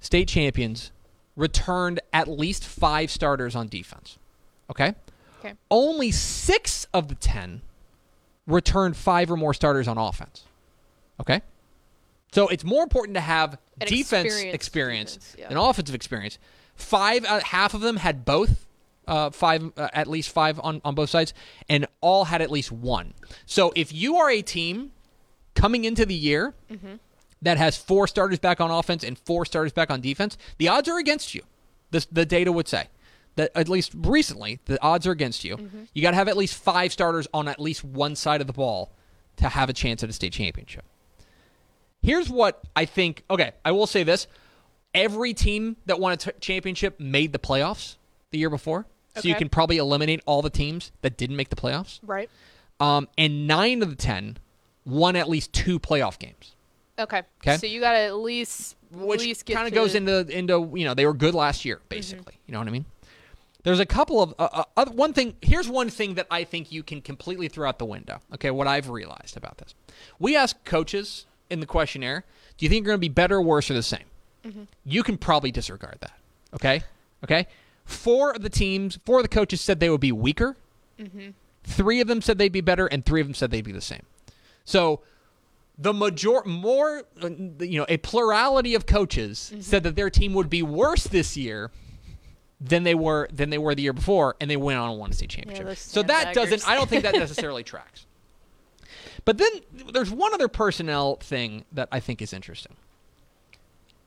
state 0.00 0.28
champions 0.28 0.92
returned 1.36 2.00
at 2.12 2.28
least 2.28 2.64
five 2.64 3.10
starters 3.10 3.54
on 3.54 3.68
defense. 3.68 4.18
Okay. 4.70 4.94
Okay. 5.44 5.54
only 5.70 6.10
six 6.12 6.86
of 6.94 7.08
the 7.08 7.14
ten 7.14 7.62
returned 8.46 8.96
five 8.96 9.30
or 9.30 9.36
more 9.36 9.54
starters 9.54 9.88
on 9.88 9.98
offense. 9.98 10.44
Okay? 11.20 11.42
So 12.32 12.48
it's 12.48 12.64
more 12.64 12.82
important 12.82 13.14
to 13.16 13.20
have 13.20 13.58
An 13.80 13.88
defense 13.88 14.40
experience 14.40 15.14
defense, 15.16 15.36
yeah. 15.38 15.48
than 15.48 15.56
offensive 15.58 15.94
experience. 15.94 16.38
Five, 16.74 17.24
uh, 17.24 17.40
half 17.40 17.74
of 17.74 17.80
them 17.80 17.96
had 17.96 18.24
both, 18.24 18.66
uh, 19.06 19.30
five, 19.30 19.70
uh, 19.76 19.88
at 19.92 20.06
least 20.06 20.30
five 20.30 20.58
on, 20.60 20.80
on 20.84 20.94
both 20.94 21.10
sides, 21.10 21.34
and 21.68 21.86
all 22.00 22.24
had 22.26 22.40
at 22.40 22.50
least 22.50 22.72
one. 22.72 23.12
So 23.46 23.72
if 23.76 23.92
you 23.92 24.16
are 24.16 24.30
a 24.30 24.42
team 24.42 24.92
coming 25.54 25.84
into 25.84 26.06
the 26.06 26.14
year 26.14 26.54
Mm-hmm. 26.70 26.94
that 27.42 27.58
has 27.58 27.76
four 27.76 28.06
starters 28.06 28.38
back 28.38 28.60
on 28.60 28.70
offense 28.70 29.04
and 29.04 29.18
four 29.18 29.44
starters 29.44 29.72
back 29.72 29.90
on 29.90 30.00
defense, 30.00 30.38
the 30.58 30.68
odds 30.68 30.88
are 30.88 30.98
against 30.98 31.34
you. 31.34 31.42
This, 31.90 32.06
the 32.06 32.24
data 32.24 32.50
would 32.50 32.68
say 32.68 32.88
that 33.36 33.50
at 33.54 33.68
least 33.68 33.92
recently, 33.94 34.60
the 34.66 34.80
odds 34.82 35.06
are 35.06 35.10
against 35.10 35.44
you. 35.44 35.56
Mm-hmm. 35.56 35.84
You 35.94 36.02
got 36.02 36.10
to 36.10 36.16
have 36.16 36.28
at 36.28 36.36
least 36.36 36.54
five 36.54 36.92
starters 36.92 37.26
on 37.32 37.48
at 37.48 37.60
least 37.60 37.84
one 37.84 38.14
side 38.14 38.40
of 38.40 38.46
the 38.46 38.52
ball 38.52 38.92
to 39.36 39.48
have 39.48 39.68
a 39.68 39.72
chance 39.72 40.02
at 40.02 40.10
a 40.10 40.12
state 40.12 40.32
championship. 40.32 40.84
Here's 42.02 42.28
what 42.28 42.62
I 42.74 42.84
think. 42.84 43.24
Okay, 43.30 43.52
I 43.64 43.72
will 43.72 43.86
say 43.86 44.02
this: 44.02 44.26
every 44.94 45.34
team 45.34 45.76
that 45.86 46.00
won 46.00 46.12
a 46.12 46.16
t- 46.16 46.32
championship 46.40 46.98
made 46.98 47.32
the 47.32 47.38
playoffs 47.38 47.96
the 48.30 48.38
year 48.38 48.50
before, 48.50 48.86
so 49.16 49.28
you 49.28 49.34
can 49.34 49.48
probably 49.48 49.78
eliminate 49.78 50.20
all 50.26 50.42
the 50.42 50.50
teams 50.50 50.92
that 51.02 51.16
didn't 51.16 51.36
make 51.36 51.48
the 51.48 51.56
playoffs. 51.56 52.00
Right. 52.02 52.28
Um, 52.80 53.08
and 53.16 53.46
nine 53.46 53.82
of 53.82 53.90
the 53.90 53.96
ten 53.96 54.38
won 54.84 55.14
at 55.14 55.28
least 55.28 55.52
two 55.52 55.78
playoff 55.78 56.18
games. 56.18 56.56
Okay. 56.98 57.22
Okay. 57.40 57.56
So 57.56 57.66
you 57.66 57.80
got 57.80 57.92
to 57.92 57.98
at 57.98 58.16
least 58.16 58.76
which 58.90 59.46
kind 59.46 59.66
of 59.66 59.72
goes 59.72 59.94
into 59.94 60.26
into 60.26 60.70
you 60.74 60.84
know 60.84 60.94
they 60.94 61.06
were 61.06 61.14
good 61.14 61.34
last 61.34 61.64
year 61.64 61.80
basically. 61.88 62.34
You 62.46 62.52
know 62.52 62.58
what 62.58 62.68
I 62.68 62.72
mean? 62.72 62.84
There's 63.64 63.80
a 63.80 63.86
couple 63.86 64.20
of 64.22 64.34
uh, 64.38 64.48
uh, 64.52 64.64
other, 64.76 64.90
one 64.92 65.12
thing. 65.12 65.34
Here's 65.40 65.68
one 65.68 65.88
thing 65.88 66.14
that 66.14 66.26
I 66.30 66.44
think 66.44 66.72
you 66.72 66.82
can 66.82 67.00
completely 67.00 67.48
throw 67.48 67.68
out 67.68 67.78
the 67.78 67.84
window. 67.84 68.20
Okay, 68.34 68.50
what 68.50 68.66
I've 68.66 68.88
realized 68.90 69.36
about 69.36 69.58
this, 69.58 69.74
we 70.18 70.34
ask 70.36 70.64
coaches 70.64 71.26
in 71.48 71.60
the 71.60 71.66
questionnaire, 71.66 72.24
do 72.58 72.64
you 72.64 72.68
think 72.70 72.84
you're 72.84 72.92
going 72.92 72.98
to 72.98 73.08
be 73.08 73.08
better, 73.08 73.40
worse, 73.40 73.70
or 73.70 73.74
the 73.74 73.82
same? 73.82 74.04
You 74.84 75.04
can 75.04 75.16
probably 75.18 75.52
disregard 75.52 75.98
that. 76.00 76.18
Okay, 76.54 76.82
okay. 77.22 77.46
Four 77.84 78.32
of 78.32 78.42
the 78.42 78.50
teams, 78.50 78.98
four 79.06 79.18
of 79.18 79.22
the 79.24 79.28
coaches 79.28 79.60
said 79.60 79.78
they 79.78 79.88
would 79.90 80.00
be 80.00 80.10
weaker. 80.12 80.56
Three 81.64 82.00
of 82.00 82.08
them 82.08 82.20
said 82.20 82.38
they'd 82.38 82.50
be 82.50 82.60
better, 82.60 82.86
and 82.86 83.04
three 83.04 83.20
of 83.20 83.28
them 83.28 83.34
said 83.34 83.52
they'd 83.52 83.64
be 83.64 83.70
the 83.72 83.80
same. 83.80 84.02
So 84.64 85.00
the 85.78 85.92
major 85.92 86.42
more 86.44 87.04
uh, 87.22 87.28
you 87.60 87.78
know 87.78 87.86
a 87.88 87.96
plurality 87.98 88.74
of 88.74 88.86
coaches 88.86 89.50
Mm-hmm. 89.52 89.62
said 89.62 89.82
that 89.84 89.94
their 89.96 90.10
team 90.10 90.34
would 90.34 90.50
be 90.50 90.62
worse 90.62 91.04
this 91.04 91.36
year 91.36 91.70
than 92.62 92.82
they 92.82 92.94
were 92.94 93.28
than 93.32 93.50
they 93.50 93.58
were 93.58 93.74
the 93.74 93.82
year 93.82 93.92
before 93.92 94.36
and 94.40 94.50
they 94.50 94.56
went 94.56 94.78
on 94.78 94.90
and 94.90 94.98
won 94.98 95.10
a 95.10 95.12
state 95.12 95.30
championship 95.30 95.66
those 95.66 95.78
so 95.78 96.02
that 96.02 96.32
doesn't 96.34 96.66
i 96.68 96.74
don't 96.74 96.88
think 96.88 97.02
that 97.02 97.14
necessarily 97.18 97.62
tracks 97.62 98.06
but 99.24 99.38
then 99.38 99.50
there's 99.92 100.10
one 100.10 100.32
other 100.34 100.48
personnel 100.48 101.16
thing 101.16 101.64
that 101.72 101.88
i 101.90 101.98
think 101.98 102.22
is 102.22 102.32
interesting 102.32 102.76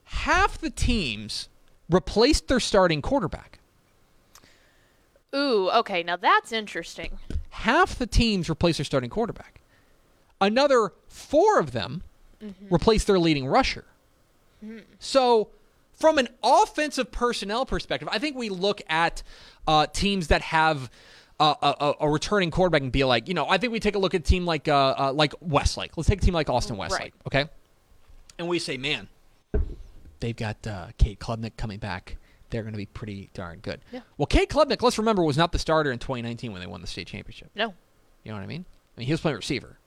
half 0.06 0.58
the 0.58 0.70
teams 0.70 1.50
replaced 1.90 2.48
their 2.48 2.60
starting 2.60 3.02
quarterback 3.02 3.60
Ooh, 5.36 5.70
okay. 5.72 6.02
Now 6.02 6.16
that's 6.16 6.52
interesting. 6.52 7.20
half 7.50 7.98
the 7.98 8.08
teams 8.08 8.50
replaced 8.50 8.78
their 8.78 8.86
starting 8.86 9.10
quarterback. 9.10 9.62
Another 10.40 10.94
four 11.08 11.60
of 11.60 11.72
them 11.72 12.04
mm-hmm. 12.42 12.74
replaced 12.74 13.08
their 13.08 13.20
leading 13.20 13.48
rusher. 13.48 13.86
Mm-hmm. 14.64 14.80
So, 15.00 15.50
from 15.96 16.18
an 16.18 16.28
offensive 16.44 17.12
personnel 17.12 17.66
perspective, 17.66 18.10
I 18.12 18.20
think 18.20 18.36
we 18.36 18.50
look 18.50 18.82
at 18.90 19.24
uh, 19.68 19.88
teams 19.88 20.28
that 20.28 20.42
have 20.42 20.90
uh, 21.40 21.56
a, 21.62 21.94
a, 22.06 22.10
returning 22.10 22.52
quarterback 22.52 22.82
and 22.82 22.92
be 22.92 23.04
like, 23.04 23.28
you 23.28 23.34
know, 23.34 23.46
I 23.48 23.58
think 23.58 23.74
we 23.74 23.80
take 23.80 23.96
a 23.96 24.00
look 24.00 24.14
at 24.14 24.22
a 24.22 24.24
team 24.24 24.46
like 24.46 24.68
uh, 24.68 24.96
uh, 24.98 25.14
like 25.14 25.34
Westlake. 25.42 25.98
Let's 25.98 26.08
take 26.08 26.22
a 26.22 26.25
team 26.25 26.34
like 26.34 26.50
Austin 26.50 26.78
Westlake, 26.78 27.14
Right. 27.25 27.44
okay? 27.44 27.50
And 28.38 28.48
we 28.48 28.60
say, 28.60 28.78
man, 28.78 29.10
they've 30.20 30.36
got 30.36 30.66
uh, 30.66 30.88
Cade 30.98 31.20
Klubnik 31.20 31.58
coming 31.58 31.80
back. 31.80 32.18
They're 32.50 32.62
going 32.62 32.74
to 32.74 32.78
be 32.78 32.86
pretty 32.86 33.32
darn 33.34 33.60
good. 33.60 33.82
Yeah. 33.92 34.02
Well, 34.18 34.28
Cade 34.28 34.50
Klubnik, 34.50 34.82
let's 34.82 34.98
remember, 34.98 35.24
was 35.24 35.38
not 35.38 35.52
the 35.52 35.60
starter 35.60 35.92
in 35.92 36.00
2019 36.00 36.52
when 36.52 36.62
they 36.62 36.68
won 36.68 36.82
the 36.82 36.88
state 36.88 37.08
championship. 37.08 37.50
No. 37.56 37.74
You 38.24 38.32
know 38.32 38.38
what 38.38 38.44
I 38.44 38.48
mean? 38.48 38.66
I 38.96 39.00
mean, 39.00 39.08
he 39.08 39.14
was 39.14 39.20
playing 39.22 39.38
receiver. 39.38 39.78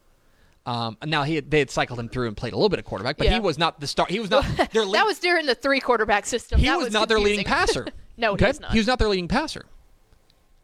Um, 0.68 0.98
now 1.06 1.22
he 1.22 1.36
had, 1.36 1.50
they 1.50 1.60
had 1.60 1.70
cycled 1.70 1.98
him 1.98 2.10
through 2.10 2.28
and 2.28 2.36
played 2.36 2.52
a 2.52 2.56
little 2.56 2.68
bit 2.68 2.78
of 2.78 2.84
quarterback, 2.84 3.16
but 3.16 3.28
he 3.28 3.40
was 3.40 3.56
not 3.56 3.80
the 3.80 3.86
star. 3.86 4.06
He 4.06 4.20
was 4.20 4.28
not 4.28 4.44
their 4.72 4.84
lead, 4.84 4.96
that 4.96 5.06
was 5.06 5.18
during 5.18 5.46
the 5.46 5.54
three 5.54 5.80
quarterback 5.80 6.26
system. 6.26 6.60
he 6.60 6.66
that 6.66 6.76
was, 6.76 6.84
was 6.86 6.92
not 6.92 7.08
their 7.08 7.18
leading 7.18 7.44
passer. 7.44 7.86
No, 8.20 8.34
he 8.34 8.44
was 8.44 8.58
not. 8.60 8.72
He 8.72 8.78
was 8.78 8.86
not 8.88 8.98
their 8.98 9.08
leading 9.08 9.28
passer. 9.28 9.64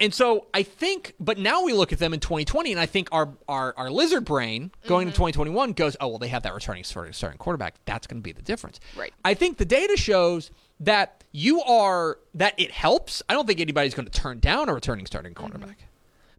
And 0.00 0.12
so 0.12 0.48
I 0.52 0.64
think, 0.64 1.14
but 1.20 1.38
now 1.38 1.62
we 1.62 1.72
look 1.72 1.92
at 1.92 2.00
them 2.00 2.12
in 2.12 2.18
2020, 2.18 2.72
and 2.72 2.80
I 2.80 2.86
think 2.86 3.08
our 3.12 3.30
our, 3.48 3.72
our 3.76 3.90
lizard 3.90 4.24
brain 4.24 4.72
going 4.88 5.06
Mm-hmm. 5.06 5.12
to 5.12 5.16
2021 5.16 5.72
goes, 5.74 5.96
oh 6.00 6.08
well, 6.08 6.18
they 6.18 6.26
have 6.28 6.42
that 6.42 6.52
returning 6.52 6.82
starting 6.82 7.12
starting 7.12 7.38
quarterback. 7.38 7.76
That's 7.84 8.08
going 8.08 8.20
to 8.20 8.24
be 8.24 8.32
the 8.32 8.42
difference. 8.42 8.80
Right. 8.96 9.14
I 9.24 9.34
think 9.34 9.58
the 9.58 9.64
data 9.64 9.96
shows 9.96 10.50
that 10.80 11.22
you 11.30 11.62
are 11.62 12.18
that 12.34 12.54
it 12.58 12.72
helps. 12.72 13.22
I 13.28 13.34
don't 13.34 13.46
think 13.46 13.60
anybody's 13.60 13.94
going 13.94 14.06
to 14.08 14.20
turn 14.20 14.40
down 14.40 14.68
a 14.68 14.74
returning 14.74 15.06
starting 15.06 15.32
quarterback. 15.32 15.86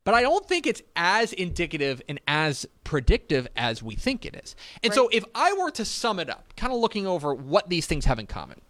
But 0.06 0.14
I 0.14 0.22
don't 0.22 0.48
think 0.48 0.66
it's 0.68 0.82
as 0.96 1.34
indicative 1.34 2.02
and 2.08 2.22
as 2.28 2.66
predictive 2.84 3.48
as 3.58 3.84
we 3.84 3.96
think 3.96 4.24
it 4.26 4.40
is. 4.42 4.56
And 4.84 4.94
so 4.94 5.10
if 5.12 5.26
I 5.34 5.52
were 5.54 5.72
to 5.72 5.84
sum 5.84 6.20
it 6.20 6.30
up, 6.30 6.56
kind 6.56 6.72
of 6.72 6.80
looking 6.80 7.06
over 7.08 7.34
what 7.34 7.70
these 7.70 7.88
things 7.88 8.06
have 8.06 8.20
in 8.20 8.28
common. 8.28 8.62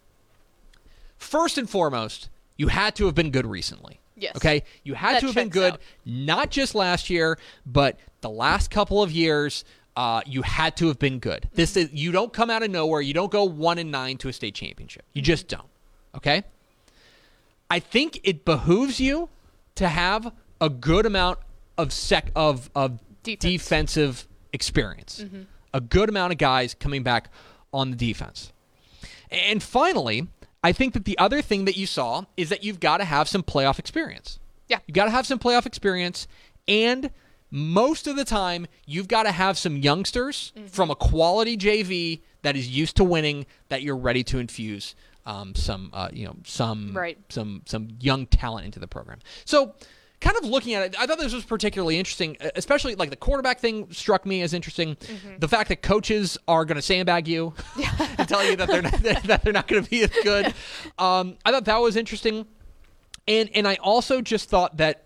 First 1.17 1.57
and 1.57 1.69
foremost, 1.69 2.29
you 2.57 2.69
had 2.69 2.95
to 2.95 3.05
have 3.05 3.15
been 3.15 3.31
good 3.31 3.45
recently. 3.45 3.99
Yes. 4.15 4.37
Okay? 4.37 4.63
You 4.83 4.93
had 4.93 5.15
That 5.15 5.19
to 5.19 5.25
have 5.27 5.35
been 5.35 5.49
good 5.49 5.73
out. 5.73 5.81
not 6.05 6.51
just 6.51 6.73
last 6.73 7.09
year, 7.09 7.37
but 7.65 7.99
the 8.21 8.29
last 8.29 8.71
couple 8.71 9.03
of 9.03 9.11
years. 9.11 9.63
Uh, 9.97 10.19
you 10.25 10.41
had 10.41 10.75
to 10.75 10.87
have 10.87 10.99
been 10.99 11.19
good. 11.19 11.47
This 11.53 11.77
is 11.77 11.89
you 11.93 12.11
don't 12.11 12.33
come 12.33 12.49
out 12.49 12.61
of 12.63 12.69
nowhere. 12.69 12.99
You 12.99 13.13
don't 13.13 13.31
go 13.31 13.45
one 13.45 13.77
and 13.77 13.91
nine 13.91 14.17
to 14.17 14.27
a 14.27 14.33
state 14.33 14.53
championship. 14.53 15.05
You 15.13 15.21
just 15.21 15.47
don't. 15.47 15.69
Okay. 16.13 16.43
I 17.71 17.79
think 17.79 18.19
it 18.25 18.43
behooves 18.43 18.99
you 18.99 19.29
to 19.75 19.87
have 19.87 20.33
a 20.61 20.69
good 20.69 21.05
amount 21.05 21.39
of 21.77 21.91
sec 21.93 22.31
of 22.35 22.69
of 22.75 22.99
Defense. 23.23 23.41
defensive 23.41 24.27
experience. 24.53 25.23
A 25.73 25.81
good 25.81 26.09
amount 26.09 26.31
of 26.31 26.37
guys 26.37 26.73
coming 26.73 27.03
back 27.03 27.29
on 27.73 27.89
the 27.91 27.97
defense. 27.97 28.53
And 29.29 29.61
finally, 29.61 30.27
I 30.63 30.71
think 30.71 30.93
that 30.93 31.05
the 31.05 31.17
other 31.17 31.41
thing 31.41 31.65
that 31.65 31.75
you 31.75 31.85
saw 31.87 32.25
is 32.37 32.49
that 32.49 32.63
you've 32.63 32.79
got 32.79 32.97
to 32.97 33.03
have 33.05 33.27
some 33.27 33.43
playoff 33.43 33.79
experience. 33.79 34.39
Yeah. 34.67 34.79
You've 34.87 34.95
got 34.95 35.05
to 35.05 35.11
have 35.11 35.25
some 35.27 35.39
playoff 35.39 35.65
experience 35.65 36.27
and 36.67 37.09
most 37.51 38.07
of 38.07 38.15
the 38.15 38.25
time 38.25 38.65
you've 38.85 39.07
got 39.07 39.23
to 39.23 39.31
have 39.31 39.57
some 39.57 39.77
youngsters 39.77 40.51
Mm-hmm. 40.55 40.67
from 40.67 40.89
a 40.91 40.95
quality 40.95 41.57
JV 41.57 42.21
that 42.43 42.55
is 42.55 42.67
used 42.69 42.95
to 42.97 43.03
winning 43.03 43.45
that 43.69 43.81
you're 43.81 43.97
ready 43.97 44.23
to 44.25 44.39
infuse 44.39 44.95
um, 45.25 45.53
some 45.55 45.89
uh, 45.93 46.09
you 46.13 46.25
know 46.25 46.35
some 46.45 46.95
Right. 46.95 47.17
some 47.29 47.61
some 47.65 47.89
young 47.99 48.25
talent 48.27 48.65
into 48.65 48.79
the 48.79 48.87
program. 48.87 49.19
So 49.45 49.73
kind 50.25 50.35
of 50.37 50.45
looking 50.45 50.73
at 50.73 50.81
it, 50.87 50.95
I 50.99 51.05
thought 51.05 51.19
this 51.19 51.33
was 51.33 51.45
particularly 51.45 51.99
interesting, 51.99 52.35
especially 52.55 52.95
like 52.95 53.11
the 53.11 53.15
quarterback 53.15 53.59
thing 53.59 53.91
struck 53.91 54.25
me 54.25 54.41
as 54.41 54.53
interesting. 54.53 54.95
Mm-hmm. 54.95 55.37
The 55.39 55.47
fact 55.47 55.69
that 55.69 55.81
coaches 55.83 56.37
are 56.47 56.65
going 56.65 56.75
to 56.77 56.81
sandbag 56.81 57.27
you 57.27 57.53
and 58.17 58.27
tell 58.27 58.43
you 58.43 58.55
that 58.55 58.67
they're 58.67 58.81
not, 58.81 58.91
that 59.25 59.41
they're 59.43 59.53
not 59.53 59.67
going 59.67 59.83
to 59.83 59.89
be 59.89 60.01
as 60.03 60.09
good. 60.23 60.47
Um, 60.97 61.37
I 61.45 61.51
thought 61.51 61.65
that 61.65 61.77
was 61.77 61.95
interesting, 61.95 62.47
and 63.27 63.49
and 63.53 63.67
I 63.67 63.75
also 63.75 64.21
just 64.21 64.49
thought 64.49 64.77
that 64.77 65.03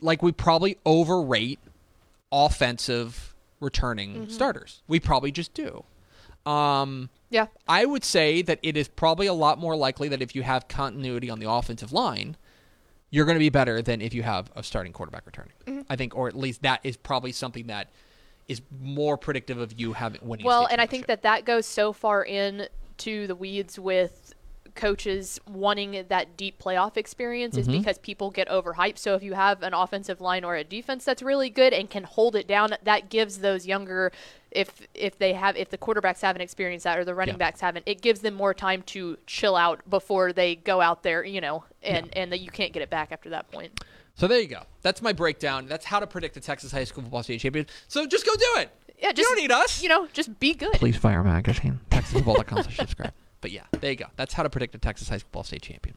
like 0.00 0.22
we 0.22 0.32
probably 0.32 0.78
overrate 0.86 1.58
offensive 2.32 3.34
returning 3.60 4.14
Mm-hmm. 4.14 4.30
starters. 4.30 4.82
We 4.88 5.00
probably 5.00 5.32
just 5.32 5.52
do. 5.54 5.84
Um, 6.46 7.10
Yeah. 7.28 7.46
I 7.68 7.84
would 7.84 8.04
say 8.04 8.40
that 8.42 8.58
it 8.62 8.76
is 8.76 8.88
probably 8.88 9.26
a 9.26 9.34
lot 9.34 9.58
more 9.58 9.76
likely 9.76 10.08
that 10.08 10.22
if 10.22 10.34
you 10.34 10.42
have 10.42 10.68
continuity 10.68 11.28
on 11.28 11.38
the 11.38 11.50
offensive 11.50 11.92
line, 11.92 12.36
you're 13.10 13.24
going 13.24 13.36
to 13.36 13.40
be 13.40 13.50
better 13.50 13.82
than 13.82 14.00
if 14.00 14.14
you 14.14 14.22
have 14.22 14.50
a 14.54 14.62
starting 14.62 14.92
quarterback 14.92 15.26
returning. 15.26 15.52
Mm-hmm. 15.66 15.80
I 15.90 15.96
think, 15.96 16.16
or 16.16 16.28
at 16.28 16.36
least 16.36 16.62
that 16.62 16.80
is 16.84 16.96
probably 16.96 17.32
something 17.32 17.66
that 17.66 17.88
is 18.48 18.62
more 18.80 19.16
predictive 19.16 19.58
of 19.58 19.78
you 19.78 19.92
having 19.92 20.20
winning. 20.22 20.46
Well, 20.46 20.66
and 20.66 20.80
I 20.80 20.86
think 20.86 21.06
that 21.06 21.22
that 21.22 21.44
goes 21.44 21.66
so 21.66 21.92
far 21.92 22.24
in 22.24 22.66
to 22.98 23.26
the 23.26 23.34
weeds 23.34 23.78
with 23.78 24.34
coaches 24.74 25.40
wanting 25.48 26.04
that 26.08 26.36
deep 26.36 26.60
playoff 26.62 26.96
experience 26.96 27.56
Mm-hmm. 27.56 27.70
is 27.70 27.78
because 27.78 27.98
people 27.98 28.30
get 28.30 28.48
overhyped. 28.48 28.98
So 28.98 29.14
if 29.14 29.22
you 29.22 29.34
have 29.34 29.62
an 29.62 29.74
offensive 29.74 30.20
line 30.20 30.44
or 30.44 30.56
a 30.56 30.64
defense 30.64 31.04
that's 31.04 31.22
really 31.22 31.50
good 31.50 31.72
and 31.72 31.90
can 31.90 32.04
hold 32.04 32.36
it 32.36 32.46
down, 32.46 32.70
that 32.82 33.10
gives 33.10 33.38
those 33.38 33.66
younger 33.66 34.12
if 34.50 34.86
if 34.94 35.18
they 35.18 35.32
have 35.34 35.56
if 35.56 35.70
the 35.70 35.78
quarterbacks 35.78 36.20
haven't 36.20 36.42
experienced 36.42 36.84
that 36.84 36.98
or 36.98 37.04
the 37.04 37.14
running 37.14 37.34
Yeah. 37.34 37.38
backs 37.38 37.60
haven't, 37.60 37.84
it 37.86 38.00
gives 38.02 38.20
them 38.20 38.34
more 38.34 38.52
time 38.54 38.82
to 38.82 39.16
chill 39.26 39.56
out 39.56 39.88
before 39.88 40.32
they 40.32 40.56
go 40.56 40.80
out 40.80 41.02
there, 41.02 41.24
you 41.24 41.40
know, 41.40 41.64
and 41.82 42.08
and 42.16 42.32
that 42.32 42.40
you 42.40 42.50
can't 42.50 42.72
get 42.72 42.82
it 42.82 42.90
back 42.90 43.12
after 43.12 43.30
that 43.30 43.50
point. 43.50 43.78
So 44.16 44.26
there 44.26 44.40
you 44.40 44.48
go. 44.48 44.62
That's 44.82 45.00
my 45.00 45.12
breakdown. 45.12 45.66
That's 45.66 45.84
how 45.86 46.00
to 46.00 46.06
predict 46.06 46.34
the 46.34 46.40
Texas 46.40 46.72
high 46.72 46.84
school 46.84 47.02
football 47.04 47.22
state 47.22 47.40
champion. 47.40 47.66
So 47.88 48.06
just 48.06 48.26
go 48.26 48.32
do 48.34 48.60
it. 48.60 48.70
Yeah, 48.98 49.08
you 49.08 49.14
just 49.14 49.28
don't 49.30 49.38
need 49.38 49.50
us. 49.52 49.82
You 49.82 49.88
know, 49.88 50.08
just 50.12 50.38
be 50.40 50.52
good. 50.52 50.72
Please 50.74 50.96
fire 50.96 51.22
magazine. 51.24 51.80
TexasFootball.com 51.90 52.62
slash 52.64 52.76
subscribe. 52.76 53.12
But 53.42 53.52
yeah, 53.52 53.62
there 53.80 53.90
you 53.90 53.96
go. 53.96 54.04
That's 54.16 54.34
how 54.34 54.42
to 54.42 54.50
predict 54.50 54.74
a 54.74 54.78
Texas 54.78 55.08
high 55.08 55.16
school 55.16 55.28
football 55.28 55.44
state 55.44 55.62
champion. 55.62 55.96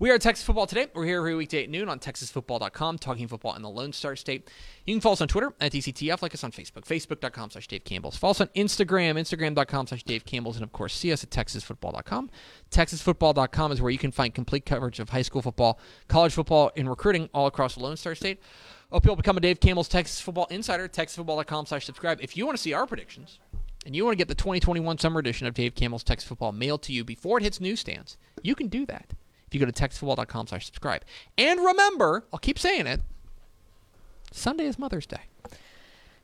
We 0.00 0.10
are 0.10 0.18
Texas 0.18 0.44
Football 0.44 0.66
Today. 0.66 0.88
We're 0.92 1.04
here 1.04 1.18
every 1.18 1.36
weekday 1.36 1.62
at 1.62 1.70
noon 1.70 1.88
on 1.88 2.00
TexasFootball.com, 2.00 2.98
talking 2.98 3.28
football 3.28 3.54
in 3.54 3.62
the 3.62 3.70
Lone 3.70 3.92
Star 3.92 4.16
State. 4.16 4.50
You 4.84 4.94
can 4.94 5.00
follow 5.00 5.12
us 5.12 5.20
on 5.20 5.28
Twitter 5.28 5.54
at 5.60 5.70
DCTF, 5.70 6.20
like 6.20 6.34
us 6.34 6.42
on 6.42 6.50
Facebook, 6.50 6.84
Facebook.com 6.84 7.50
slash 7.50 7.68
Dave 7.68 7.84
Campbell's. 7.84 8.16
Follow 8.16 8.32
us 8.32 8.40
on 8.40 8.48
Instagram, 8.56 9.14
Instagram.com 9.14 9.86
slash 9.86 10.02
Dave 10.02 10.24
Campbell's, 10.24 10.56
and 10.56 10.64
of 10.64 10.72
course, 10.72 10.94
see 10.94 11.12
us 11.12 11.22
at 11.22 11.30
TexasFootball.com. 11.30 12.28
TexasFootball.com 12.72 13.70
is 13.70 13.80
where 13.80 13.92
you 13.92 13.98
can 13.98 14.10
find 14.10 14.34
complete 14.34 14.66
coverage 14.66 14.98
of 14.98 15.10
high 15.10 15.22
school 15.22 15.42
football, 15.42 15.78
college 16.08 16.32
football, 16.32 16.72
and 16.76 16.90
recruiting 16.90 17.30
all 17.32 17.46
across 17.46 17.76
the 17.76 17.80
Lone 17.80 17.96
Star 17.96 18.16
State. 18.16 18.42
Hope 18.90 19.06
you'll 19.06 19.14
become 19.14 19.36
a 19.36 19.40
Dave 19.40 19.60
Campbell's 19.60 19.88
Texas 19.88 20.20
Football 20.20 20.48
Insider, 20.50 20.88
TexasFootball.com 20.88 21.66
slash 21.66 21.86
subscribe. 21.86 22.18
If 22.20 22.36
you 22.36 22.46
want 22.46 22.58
to 22.58 22.62
see 22.62 22.72
our 22.72 22.86
predictions, 22.86 23.38
and 23.86 23.94
you 23.94 24.04
want 24.04 24.14
to 24.14 24.18
get 24.18 24.28
the 24.28 24.34
2021 24.34 24.98
summer 24.98 25.20
edition 25.20 25.46
of 25.46 25.54
Dave 25.54 25.76
Campbell's 25.76 26.02
Texas 26.02 26.28
Football 26.28 26.50
mailed 26.50 26.82
to 26.82 26.92
you 26.92 27.04
before 27.04 27.38
it 27.38 27.44
hits 27.44 27.60
newsstands, 27.60 28.16
you 28.42 28.56
can 28.56 28.66
do 28.66 28.84
that 28.86 29.14
if 29.54 29.60
you 29.60 29.64
go 29.64 29.70
to 29.70 29.72
texasfootball.com 29.88 30.48
slash 30.48 30.66
subscribe. 30.66 31.02
And 31.38 31.60
remember, 31.60 32.24
I'll 32.32 32.38
keep 32.40 32.58
saying 32.58 32.86
it, 32.86 33.00
Sunday 34.32 34.66
is 34.66 34.78
Mother's 34.78 35.06
Day. 35.06 35.20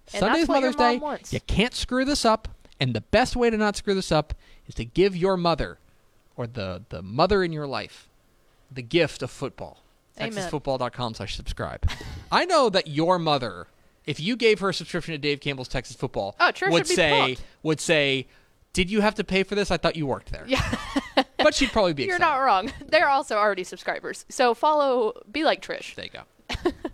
Sunday 0.08 0.26
that's 0.28 0.42
is 0.42 0.49
Mother's 0.49 0.75
Day. 0.75 0.99
wants. 0.99 1.32
You 1.32 1.40
can't 1.40 1.75
screw 1.75 2.04
this 2.04 2.25
up, 2.25 2.49
and 2.80 2.92
the 2.94 3.02
best 3.02 3.37
way 3.37 3.49
to 3.50 3.56
not 3.56 3.76
screw 3.76 3.94
this 3.94 4.10
up 4.10 4.34
is 4.66 4.75
to 4.75 4.84
give 4.84 5.16
your 5.16 5.37
mother 5.37 5.78
or 6.37 6.46
the, 6.49 6.82
the 6.88 7.02
mother 7.02 7.44
in 7.44 7.52
your 7.52 7.66
life 7.66 8.08
the 8.72 8.82
gift 8.82 9.22
of 9.22 9.30
football. 9.30 9.82
TexasFootball.com 10.18 11.14
slash 11.14 11.37
subscribe. 11.37 11.88
I 12.32 12.44
know 12.44 12.68
that 12.70 12.88
your 12.88 13.18
mother, 13.18 13.68
if 14.06 14.18
you 14.20 14.37
gave 14.37 14.60
her 14.60 14.70
a 14.70 14.75
subscription 14.75 15.12
to 15.12 15.18
Dave 15.18 15.40
Campbell's 15.40 15.68
Texas 15.68 15.96
Football, 15.96 16.37
Oh, 16.40 16.50
Trish 16.52 16.66
would 16.66 16.72
would 16.72 16.87
say 16.88 17.10
pumped. 17.10 17.42
would 17.62 17.80
say, 17.80 18.26
"Did 18.72 18.90
you 18.90 19.00
have 19.00 19.14
to 19.16 19.25
pay 19.25 19.44
for 19.44 19.54
this? 19.54 19.70
I 19.70 19.76
thought 19.76 19.96
you 19.96 20.06
worked 20.06 20.30
there." 20.32 20.44
Yeah. 20.46 20.62
but 21.42 21.54
she'd 21.54 21.70
probably 21.70 21.92
be 21.92 22.04
You're 22.04 22.16
excited. 22.16 22.32
not 22.32 22.38
wrong. 22.38 22.73
They're 22.88 23.09
also 23.09 23.37
already 23.37 23.64
subscribers. 23.64 24.25
So 24.28 24.54
follow, 24.54 25.20
be 25.30 25.44
like 25.44 25.62
Trish. 25.62 25.94
There 25.94 26.06
you 26.06 26.11
go. 26.11 26.72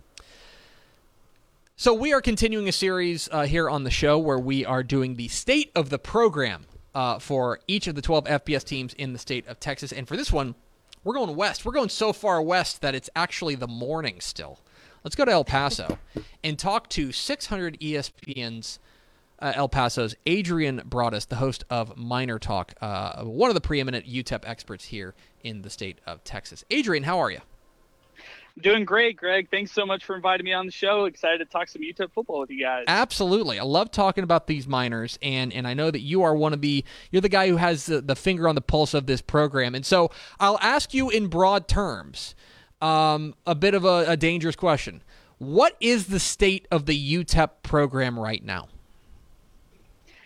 so 1.75 1.93
we 1.93 2.13
are 2.13 2.21
continuing 2.21 2.67
a 2.67 2.71
series 2.71 3.29
uh, 3.31 3.45
here 3.45 3.69
on 3.69 3.83
the 3.83 3.91
show 3.91 4.17
where 4.17 4.39
we 4.39 4.65
are 4.65 4.83
doing 4.83 5.15
the 5.15 5.27
state 5.27 5.71
of 5.75 5.89
the 5.89 5.99
program 5.99 6.65
uh, 6.95 7.19
for 7.19 7.59
each 7.67 7.87
of 7.87 7.95
the 7.95 8.01
12 8.01 8.25
FBS 8.25 8.63
teams 8.63 8.93
in 8.93 9.13
the 9.13 9.19
state 9.19 9.47
of 9.47 9.59
Texas. 9.59 9.91
And 9.91 10.07
for 10.07 10.17
this 10.17 10.31
one, 10.31 10.55
we're 11.03 11.13
going 11.13 11.35
west. 11.35 11.63
We're 11.65 11.73
going 11.73 11.89
so 11.89 12.11
far 12.11 12.41
west 12.41 12.81
that 12.81 12.95
it's 12.95 13.09
actually 13.15 13.55
the 13.55 13.67
morning 13.67 14.19
still. 14.19 14.59
Let's 15.03 15.15
go 15.15 15.25
to 15.25 15.31
El 15.31 15.45
Paso 15.45 15.99
and 16.43 16.57
talk 16.57 16.89
to 16.89 17.11
600 17.11 17.79
ESPN's 17.79 18.79
uh, 19.39 19.53
El 19.55 19.69
Paso's 19.69 20.15
Adrian 20.25 20.81
Broadus, 20.85 21.25
the 21.25 21.37
host 21.37 21.63
of 21.69 21.97
Miner 21.97 22.39
Talk, 22.39 22.73
uh, 22.81 23.23
one 23.23 23.49
of 23.49 23.55
the 23.55 23.61
preeminent 23.61 24.05
UTEP 24.05 24.43
experts 24.45 24.85
here 24.85 25.13
in 25.43 25.61
the 25.61 25.69
state 25.69 25.99
of 26.05 26.23
Texas. 26.23 26.63
Adrian, 26.69 27.03
how 27.03 27.19
are 27.19 27.31
you? 27.31 27.39
Doing 28.59 28.85
great, 28.85 29.17
Greg. 29.17 29.49
Thanks 29.51 29.71
so 29.71 29.85
much 29.85 30.03
for 30.03 30.15
inviting 30.15 30.43
me 30.43 30.51
on 30.51 30.65
the 30.65 30.71
show. 30.71 31.05
Excited 31.05 31.37
to 31.37 31.45
talk 31.45 31.67
some 31.67 31.83
UTEP 31.83 32.11
football 32.11 32.39
with 32.39 32.49
you 32.49 32.63
guys. 32.63 32.85
Absolutely. 32.87 33.59
I 33.59 33.63
love 33.63 33.91
talking 33.91 34.23
about 34.23 34.47
these 34.47 34.67
miners 34.67 35.19
and 35.21 35.53
and 35.53 35.67
I 35.67 35.75
know 35.75 35.91
that 35.91 35.99
you 35.99 36.23
are 36.23 36.35
one 36.35 36.53
of 36.53 36.61
the 36.61 36.83
you're 37.11 37.21
the 37.21 37.29
guy 37.29 37.49
who 37.49 37.57
has 37.57 37.85
the, 37.85 38.01
the 38.01 38.15
finger 38.15 38.47
on 38.47 38.55
the 38.55 38.61
pulse 38.61 38.95
of 38.95 39.05
this 39.05 39.21
program. 39.21 39.75
And 39.75 39.85
so 39.85 40.09
I'll 40.39 40.57
ask 40.59 40.95
you 40.95 41.11
in 41.11 41.27
broad 41.27 41.67
terms 41.67 42.33
um, 42.81 43.35
a 43.45 43.53
bit 43.53 43.75
of 43.75 43.85
a, 43.85 44.05
a 44.07 44.17
dangerous 44.17 44.55
question. 44.55 45.03
What 45.37 45.77
is 45.79 46.07
the 46.07 46.19
state 46.19 46.67
of 46.71 46.87
the 46.87 47.15
UTEP 47.15 47.61
program 47.61 48.17
right 48.17 48.43
now? 48.43 48.69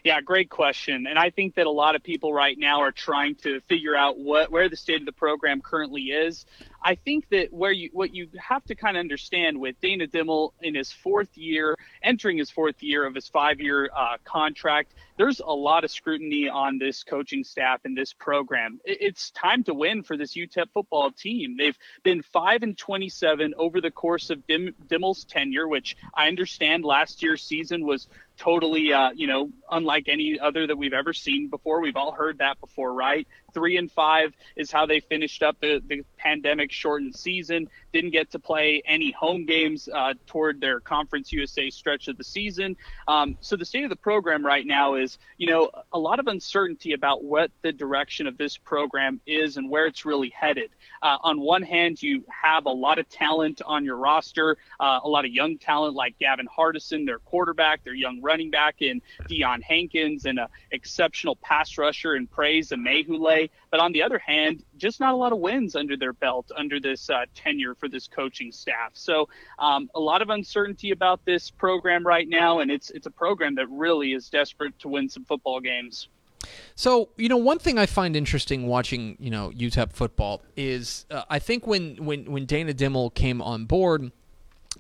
Yeah, 0.03 0.19
great 0.21 0.49
question. 0.49 1.05
And 1.05 1.19
I 1.19 1.29
think 1.29 1.55
that 1.55 1.67
a 1.67 1.71
lot 1.71 1.95
of 1.95 2.01
people 2.01 2.33
right 2.33 2.57
now 2.57 2.81
are 2.81 2.91
trying 2.91 3.35
to 3.35 3.59
figure 3.61 3.95
out 3.95 4.17
what 4.17 4.51
where 4.51 4.67
the 4.67 4.75
state 4.75 4.99
of 4.99 5.05
the 5.05 5.11
program 5.11 5.61
currently 5.61 6.03
is. 6.03 6.45
I 6.83 6.95
think 6.95 7.29
that 7.29 7.53
where 7.53 7.71
you 7.71 7.91
what 7.93 8.13
you 8.13 8.27
have 8.39 8.65
to 8.65 8.75
kind 8.75 8.97
of 8.97 9.01
understand 9.01 9.59
with 9.59 9.79
Dana 9.79 10.07
Dimel 10.07 10.53
in 10.61 10.73
his 10.73 10.91
fourth 10.91 11.37
year, 11.37 11.77
entering 12.01 12.39
his 12.39 12.49
fourth 12.49 12.81
year 12.81 13.05
of 13.05 13.13
his 13.13 13.27
five-year 13.27 13.91
uh, 13.95 14.17
contract, 14.23 14.95
there's 15.17 15.39
a 15.39 15.53
lot 15.53 15.83
of 15.83 15.91
scrutiny 15.91 16.49
on 16.49 16.79
this 16.79 17.03
coaching 17.03 17.43
staff 17.43 17.81
and 17.85 17.95
this 17.95 18.13
program. 18.13 18.79
It's 18.83 19.29
time 19.31 19.63
to 19.65 19.73
win 19.75 20.01
for 20.01 20.17
this 20.17 20.35
UTEP 20.35 20.71
football 20.73 21.11
team. 21.11 21.57
They've 21.57 21.77
been 22.01 22.23
five 22.23 22.63
and 22.63 22.75
27 22.75 23.53
over 23.57 23.79
the 23.79 23.91
course 23.91 24.31
of 24.31 24.47
Dim- 24.47 24.73
Dimel's 24.87 25.25
tenure, 25.25 25.67
which 25.67 25.95
I 26.15 26.27
understand 26.27 26.83
last 26.83 27.21
year's 27.21 27.43
season 27.43 27.85
was 27.85 28.07
totally, 28.41 28.91
uh, 28.91 29.12
you 29.13 29.27
know, 29.27 29.51
unlike 29.69 30.06
any 30.08 30.39
other 30.39 30.65
that 30.65 30.75
we've 30.75 30.93
ever 30.93 31.13
seen 31.13 31.47
before. 31.47 31.80
We've 31.80 31.95
all 31.95 32.12
heard 32.12 32.39
that 32.39 32.60
before, 32.60 32.91
right? 32.91 33.27
Three 33.53 33.77
and 33.77 33.91
five 33.91 34.33
is 34.55 34.71
how 34.71 34.85
they 34.85 34.99
finished 34.99 35.43
up 35.43 35.57
the, 35.59 35.81
the 35.87 36.03
pandemic 36.17 36.71
shortened 36.71 37.15
season. 37.15 37.69
Didn't 37.93 38.11
get 38.11 38.31
to 38.31 38.39
play 38.39 38.81
any 38.85 39.11
home 39.11 39.45
games 39.45 39.89
uh, 39.93 40.13
toward 40.27 40.61
their 40.61 40.79
Conference 40.79 41.31
USA 41.31 41.69
stretch 41.69 42.07
of 42.07 42.17
the 42.17 42.23
season. 42.23 42.77
Um, 43.07 43.37
so 43.41 43.55
the 43.55 43.65
state 43.65 43.83
of 43.83 43.89
the 43.89 43.95
program 43.95 44.45
right 44.45 44.65
now 44.65 44.95
is, 44.95 45.17
you 45.37 45.47
know, 45.47 45.69
a 45.91 45.99
lot 45.99 46.19
of 46.19 46.27
uncertainty 46.27 46.93
about 46.93 47.23
what 47.23 47.51
the 47.61 47.71
direction 47.71 48.27
of 48.27 48.37
this 48.37 48.57
program 48.57 49.19
is 49.25 49.57
and 49.57 49.69
where 49.69 49.85
it's 49.85 50.05
really 50.05 50.29
headed. 50.29 50.71
Uh, 51.01 51.17
on 51.21 51.39
one 51.39 51.61
hand, 51.61 52.01
you 52.01 52.23
have 52.29 52.65
a 52.65 52.71
lot 52.71 52.99
of 52.99 53.09
talent 53.09 53.61
on 53.65 53.83
your 53.83 53.97
roster, 53.97 54.57
uh, 54.79 54.99
a 55.03 55.09
lot 55.09 55.25
of 55.25 55.31
young 55.31 55.57
talent 55.57 55.95
like 55.95 56.17
Gavin 56.19 56.47
Hardison, 56.47 57.05
their 57.05 57.19
quarterback, 57.19 57.83
their 57.83 57.93
young 57.93 58.21
running 58.21 58.51
back 58.51 58.81
in 58.81 59.01
Deion 59.29 59.61
Hankins, 59.63 60.25
and 60.25 60.39
an 60.39 60.47
exceptional 60.71 61.35
pass 61.37 61.77
rusher 61.77 62.15
in 62.15 62.27
Praise 62.27 62.71
and 62.71 62.83
But 63.69 63.80
on 63.80 63.91
the 63.91 64.04
other 64.04 64.19
hand, 64.19 64.63
just 64.77 64.99
not 64.99 65.13
a 65.13 65.17
lot 65.17 65.32
of 65.32 65.39
wins 65.39 65.75
under 65.75 65.95
their 65.95 66.13
belt 66.13 66.51
under 66.56 66.80
this 66.80 67.10
uh, 67.10 67.25
tenure 67.34 67.75
for 67.75 67.88
this 67.88 68.08
coaching 68.08 68.51
staff. 68.51 68.91
So 68.93 69.30
um, 69.60 69.89
a 69.95 69.99
lot 69.99 70.21
of 70.21 70.30
uncertainty 70.30 70.91
about 70.91 71.23
this 71.25 71.49
program 71.49 72.06
right 72.06 72.27
now, 72.27 72.60
and 72.60 72.69
it's 72.69 72.89
it's 72.89 73.08
a 73.08 73.12
program 73.12 73.56
that 73.56 73.67
really 73.69 74.13
is 74.13 74.30
desperate 74.30 74.77
to 74.80 74.88
win 74.88 75.10
some 75.10 75.25
football 75.25 75.60
games. 75.60 76.10
So, 76.75 77.10
you 77.17 77.30
know, 77.30 77.38
one 77.38 77.60
thing 77.60 77.77
I 77.77 77.86
find 77.86 78.15
interesting 78.15 78.67
watching, 78.67 79.15
you 79.19 79.30
know, 79.30 79.51
UTEP 79.56 79.93
football 79.93 80.41
is 80.58 81.06
uh, 81.12 81.23
I 81.30 81.39
think 81.39 81.67
when, 81.67 82.04
when, 82.04 82.32
when 82.32 82.45
Dana 82.45 82.73
Dimel 82.73 83.13
came 83.13 83.41
on 83.41 83.65
board, 83.65 84.12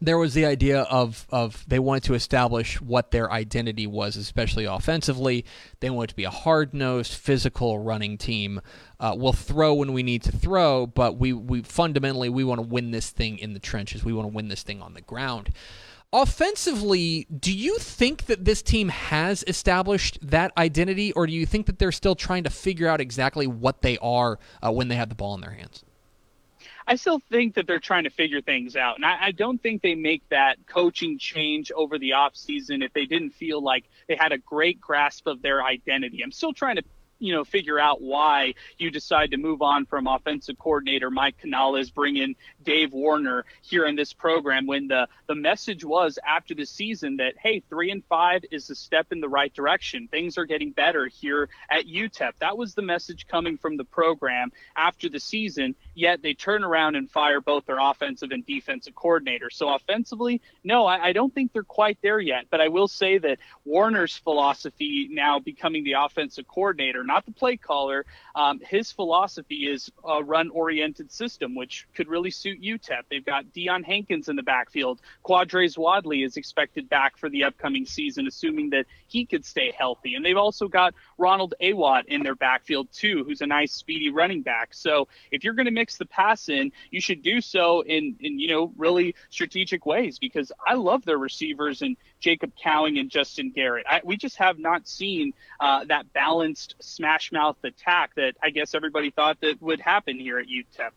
there 0.01 0.17
was 0.17 0.33
the 0.33 0.45
idea 0.45 0.81
of, 0.81 1.27
of 1.29 1.63
they 1.67 1.77
wanted 1.77 2.03
to 2.03 2.15
establish 2.15 2.81
what 2.81 3.11
their 3.11 3.31
identity 3.31 3.85
was, 3.85 4.15
especially 4.15 4.65
offensively. 4.65 5.45
They 5.79 5.91
wanted 5.91 6.07
to 6.07 6.15
be 6.15 6.23
a 6.23 6.31
hard 6.31 6.73
nosed, 6.73 7.13
physical 7.13 7.79
running 7.79 8.17
team. 8.17 8.61
Uh, 8.99 9.13
we'll 9.15 9.31
throw 9.31 9.75
when 9.75 9.93
we 9.93 10.01
need 10.01 10.23
to 10.23 10.31
throw, 10.31 10.87
but 10.87 11.17
we, 11.17 11.33
we 11.33 11.61
fundamentally 11.61 12.29
we 12.29 12.43
want 12.43 12.59
to 12.59 12.67
win 12.67 12.89
this 12.89 13.11
thing 13.11 13.37
in 13.37 13.53
the 13.53 13.59
trenches. 13.59 14.03
We 14.03 14.11
want 14.11 14.27
to 14.27 14.33
win 14.33 14.47
this 14.47 14.63
thing 14.63 14.81
on 14.81 14.95
the 14.95 15.01
ground. 15.01 15.53
Offensively, 16.13 17.25
do 17.25 17.55
you 17.55 17.77
think 17.77 18.25
that 18.25 18.43
this 18.43 18.61
team 18.61 18.89
has 18.89 19.45
established 19.47 20.19
that 20.21 20.51
identity, 20.57 21.13
or 21.13 21.25
do 21.25 21.31
you 21.31 21.45
think 21.45 21.67
that 21.67 21.79
they're 21.79 21.91
still 21.93 22.15
trying 22.15 22.43
to 22.43 22.49
figure 22.49 22.87
out 22.87 22.99
exactly 22.99 23.47
what 23.47 23.81
they 23.81 23.97
are 23.99 24.37
uh, 24.61 24.71
when 24.71 24.89
they 24.89 24.95
have 24.95 25.07
the 25.07 25.15
ball 25.15 25.35
in 25.35 25.41
their 25.41 25.51
hands? 25.51 25.85
I 26.91 26.95
still 26.95 27.21
think 27.31 27.55
that 27.55 27.67
they're 27.67 27.79
trying 27.79 28.03
to 28.03 28.09
figure 28.09 28.41
things 28.41 28.75
out. 28.75 28.97
And 28.97 29.05
I, 29.05 29.27
I 29.27 29.31
don't 29.31 29.63
think 29.63 29.81
they 29.81 29.95
make 29.95 30.27
that 30.27 30.57
coaching 30.67 31.17
change 31.17 31.71
over 31.71 31.97
the 31.97 32.09
offseason 32.09 32.83
if 32.83 32.91
they 32.91 33.05
didn't 33.05 33.29
feel 33.29 33.63
like 33.63 33.85
they 34.09 34.17
had 34.17 34.33
a 34.33 34.37
great 34.37 34.81
grasp 34.81 35.25
of 35.25 35.41
their 35.41 35.63
identity. 35.63 36.21
I'm 36.21 36.33
still 36.33 36.51
trying 36.51 36.75
to 36.75 36.83
you 37.21 37.33
know, 37.33 37.43
figure 37.43 37.79
out 37.79 38.01
why 38.01 38.55
you 38.77 38.89
decide 38.89 39.31
to 39.31 39.37
move 39.37 39.61
on 39.61 39.85
from 39.85 40.07
offensive 40.07 40.57
coordinator 40.57 41.11
Mike 41.11 41.37
Canales, 41.37 41.91
bring 41.91 42.17
in 42.17 42.35
Dave 42.63 42.91
Warner 42.91 43.45
here 43.61 43.85
in 43.85 43.95
this 43.95 44.11
program 44.11 44.65
when 44.65 44.87
the, 44.87 45.07
the 45.27 45.35
message 45.35 45.85
was 45.85 46.17
after 46.27 46.55
the 46.55 46.65
season 46.65 47.17
that, 47.17 47.35
hey, 47.37 47.61
three 47.69 47.91
and 47.91 48.03
five 48.05 48.43
is 48.51 48.69
a 48.69 48.75
step 48.75 49.11
in 49.11 49.21
the 49.21 49.29
right 49.29 49.53
direction. 49.53 50.07
Things 50.07 50.37
are 50.37 50.45
getting 50.45 50.71
better 50.71 51.07
here 51.07 51.47
at 51.69 51.85
UTEP. 51.85 52.31
That 52.39 52.57
was 52.57 52.73
the 52.73 52.81
message 52.81 53.27
coming 53.27 53.57
from 53.57 53.77
the 53.77 53.85
program 53.85 54.51
after 54.75 55.07
the 55.07 55.19
season, 55.19 55.75
yet 55.93 56.23
they 56.23 56.33
turn 56.33 56.63
around 56.63 56.95
and 56.95 57.09
fire 57.09 57.39
both 57.39 57.65
their 57.67 57.79
offensive 57.79 58.31
and 58.31 58.45
defensive 58.45 58.95
coordinators. 58.95 59.53
So 59.53 59.73
offensively, 59.73 60.41
no, 60.63 60.87
I, 60.87 61.09
I 61.09 61.13
don't 61.13 61.33
think 61.33 61.53
they're 61.53 61.63
quite 61.63 61.99
there 62.01 62.19
yet. 62.19 62.45
But 62.49 62.61
I 62.61 62.69
will 62.69 62.87
say 62.87 63.19
that 63.19 63.37
Warner's 63.63 64.17
philosophy 64.17 65.07
now 65.11 65.39
becoming 65.39 65.83
the 65.83 65.93
offensive 65.93 66.47
coordinator, 66.47 67.03
not 67.11 67.25
the 67.25 67.31
play 67.31 67.57
caller. 67.57 68.05
Um, 68.35 68.59
his 68.75 68.91
philosophy 68.91 69.67
is 69.73 69.91
a 70.07 70.23
run-oriented 70.23 71.11
system, 71.11 71.55
which 71.55 71.87
could 71.95 72.07
really 72.07 72.31
suit 72.31 72.61
UTEP. 72.61 73.03
They've 73.09 73.25
got 73.25 73.45
Deion 73.55 73.83
Hankins 73.83 74.29
in 74.29 74.35
the 74.35 74.43
backfield. 74.43 75.01
Quardraiz 75.23 75.77
Wadley 75.77 76.23
is 76.23 76.37
expected 76.37 76.87
back 76.89 77.17
for 77.17 77.29
the 77.29 77.43
upcoming 77.43 77.85
season, 77.85 78.27
assuming 78.27 78.69
that 78.69 78.85
he 79.07 79.25
could 79.25 79.45
stay 79.45 79.73
healthy. 79.77 80.15
And 80.15 80.23
they've 80.23 80.37
also 80.37 80.67
got 80.67 80.93
Ronald 81.21 81.53
Awatt 81.61 82.07
in 82.07 82.23
their 82.23 82.35
backfield 82.35 82.91
too, 82.91 83.23
who's 83.23 83.41
a 83.41 83.47
nice, 83.47 83.71
speedy 83.71 84.09
running 84.09 84.41
back. 84.41 84.73
So 84.73 85.07
if 85.31 85.43
you're 85.43 85.53
going 85.53 85.67
to 85.67 85.71
mix 85.71 85.97
the 85.97 86.05
pass 86.05 86.49
in, 86.49 86.71
you 86.89 86.99
should 86.99 87.21
do 87.21 87.39
so 87.39 87.81
in, 87.81 88.15
in 88.19 88.39
you 88.39 88.47
know 88.47 88.73
really 88.75 89.15
strategic 89.29 89.85
ways 89.85 90.17
because 90.19 90.51
I 90.65 90.73
love 90.73 91.05
their 91.05 91.19
receivers 91.19 91.83
and 91.83 91.95
Jacob 92.19 92.53
Cowing 92.61 92.97
and 92.97 93.09
Justin 93.09 93.51
Garrett. 93.51 93.85
I, 93.89 94.01
we 94.03 94.17
just 94.17 94.37
have 94.37 94.57
not 94.57 94.87
seen 94.87 95.33
uh, 95.59 95.85
that 95.85 96.11
balanced 96.11 96.75
smash 96.79 97.31
mouth 97.31 97.57
attack 97.63 98.15
that 98.15 98.35
I 98.41 98.49
guess 98.49 98.73
everybody 98.73 99.11
thought 99.11 99.39
that 99.41 99.61
would 99.61 99.79
happen 99.79 100.19
here 100.19 100.39
at 100.39 100.47
UTEP. 100.47 100.91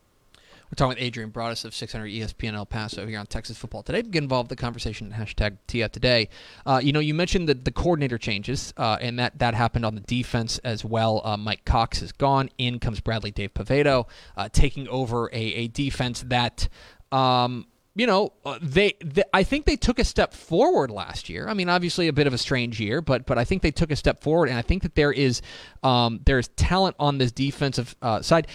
We're 0.65 0.75
talking 0.77 0.89
with 0.89 1.03
Adrian 1.03 1.29
Broadus 1.29 1.63
of 1.63 1.75
600 1.75 2.07
ESPN 2.07 2.53
El 2.53 2.65
Paso 2.65 3.05
here 3.05 3.19
on 3.19 3.27
Texas 3.27 3.55
Football 3.55 3.83
Today. 3.83 4.01
Get 4.01 4.23
involved 4.23 4.51
in 4.51 4.55
the 4.55 4.61
conversation 4.61 5.13
at 5.13 5.19
hashtag 5.19 5.57
TF 5.67 5.91
Today. 5.91 6.29
Uh, 6.65 6.81
you 6.81 6.91
know, 6.91 6.99
you 6.99 7.13
mentioned 7.13 7.47
the, 7.47 7.53
the 7.53 7.71
coordinator 7.71 8.17
changes, 8.17 8.73
uh, 8.77 8.97
and 8.99 9.19
that, 9.19 9.37
that 9.37 9.53
happened 9.53 9.85
on 9.85 9.93
the 9.93 10.01
defense 10.01 10.57
as 10.59 10.83
well. 10.83 11.21
Uh, 11.23 11.37
Mike 11.37 11.65
Cox 11.65 12.01
is 12.01 12.11
gone. 12.11 12.49
In 12.57 12.79
comes 12.79 12.99
Bradley 12.99 13.29
Dale 13.29 13.49
Peveto, 13.49 14.07
uh, 14.35 14.49
taking 14.51 14.87
over 14.87 15.29
a, 15.31 15.35
a 15.35 15.67
defense 15.67 16.23
that. 16.27 16.67
Um, 17.11 17.67
you 17.97 18.07
know, 18.07 18.33
uh, 18.45 18.59
they, 18.61 18.95
they, 19.01 19.23
I 19.33 19.43
think 19.43 19.65
they 19.65 19.77
took 19.77 19.99
a 19.99 20.03
step 20.03 20.33
forward 20.33 20.91
last 20.91 21.29
year. 21.29 21.47
I 21.47 21.53
mean, 21.53 21.69
obviously 21.69 22.09
a 22.09 22.13
bit 22.13 22.27
of 22.27 22.33
a 22.33 22.37
strange 22.37 22.77
year, 22.81 23.01
but 23.01 23.25
but 23.25 23.37
I 23.37 23.45
think 23.45 23.61
they 23.61 23.71
took 23.71 23.89
a 23.89 23.95
step 23.95 24.21
forward, 24.21 24.49
and 24.49 24.57
I 24.57 24.61
think 24.61 24.83
that 24.83 24.95
there 24.95 25.13
is 25.13 25.41
um, 25.81 26.19
there's 26.25 26.49
talent 26.49 26.97
on 26.99 27.19
this 27.19 27.31
defensive 27.31 27.95
uh, 28.01 28.21
side. 28.21 28.47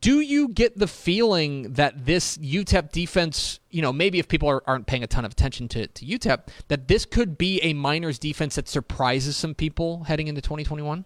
Do 0.00 0.20
you 0.20 0.48
get 0.48 0.78
the 0.78 0.86
feeling 0.86 1.72
that 1.72 2.06
this 2.06 2.38
UTEP 2.38 2.92
defense, 2.92 3.58
you 3.70 3.82
know, 3.82 3.92
maybe 3.92 4.18
if 4.18 4.28
people 4.28 4.48
are, 4.48 4.62
not 4.66 4.86
paying 4.86 5.02
a 5.02 5.06
ton 5.06 5.24
of 5.24 5.32
attention 5.32 5.68
to, 5.68 5.86
to 5.86 6.04
UTEP, 6.04 6.48
that 6.68 6.88
this 6.88 7.04
could 7.04 7.36
be 7.36 7.60
a 7.62 7.72
Miners 7.72 8.18
defense 8.18 8.54
that 8.54 8.68
surprises 8.68 9.36
some 9.36 9.54
people 9.54 10.04
heading 10.04 10.28
into 10.28 10.40
2021? 10.40 11.04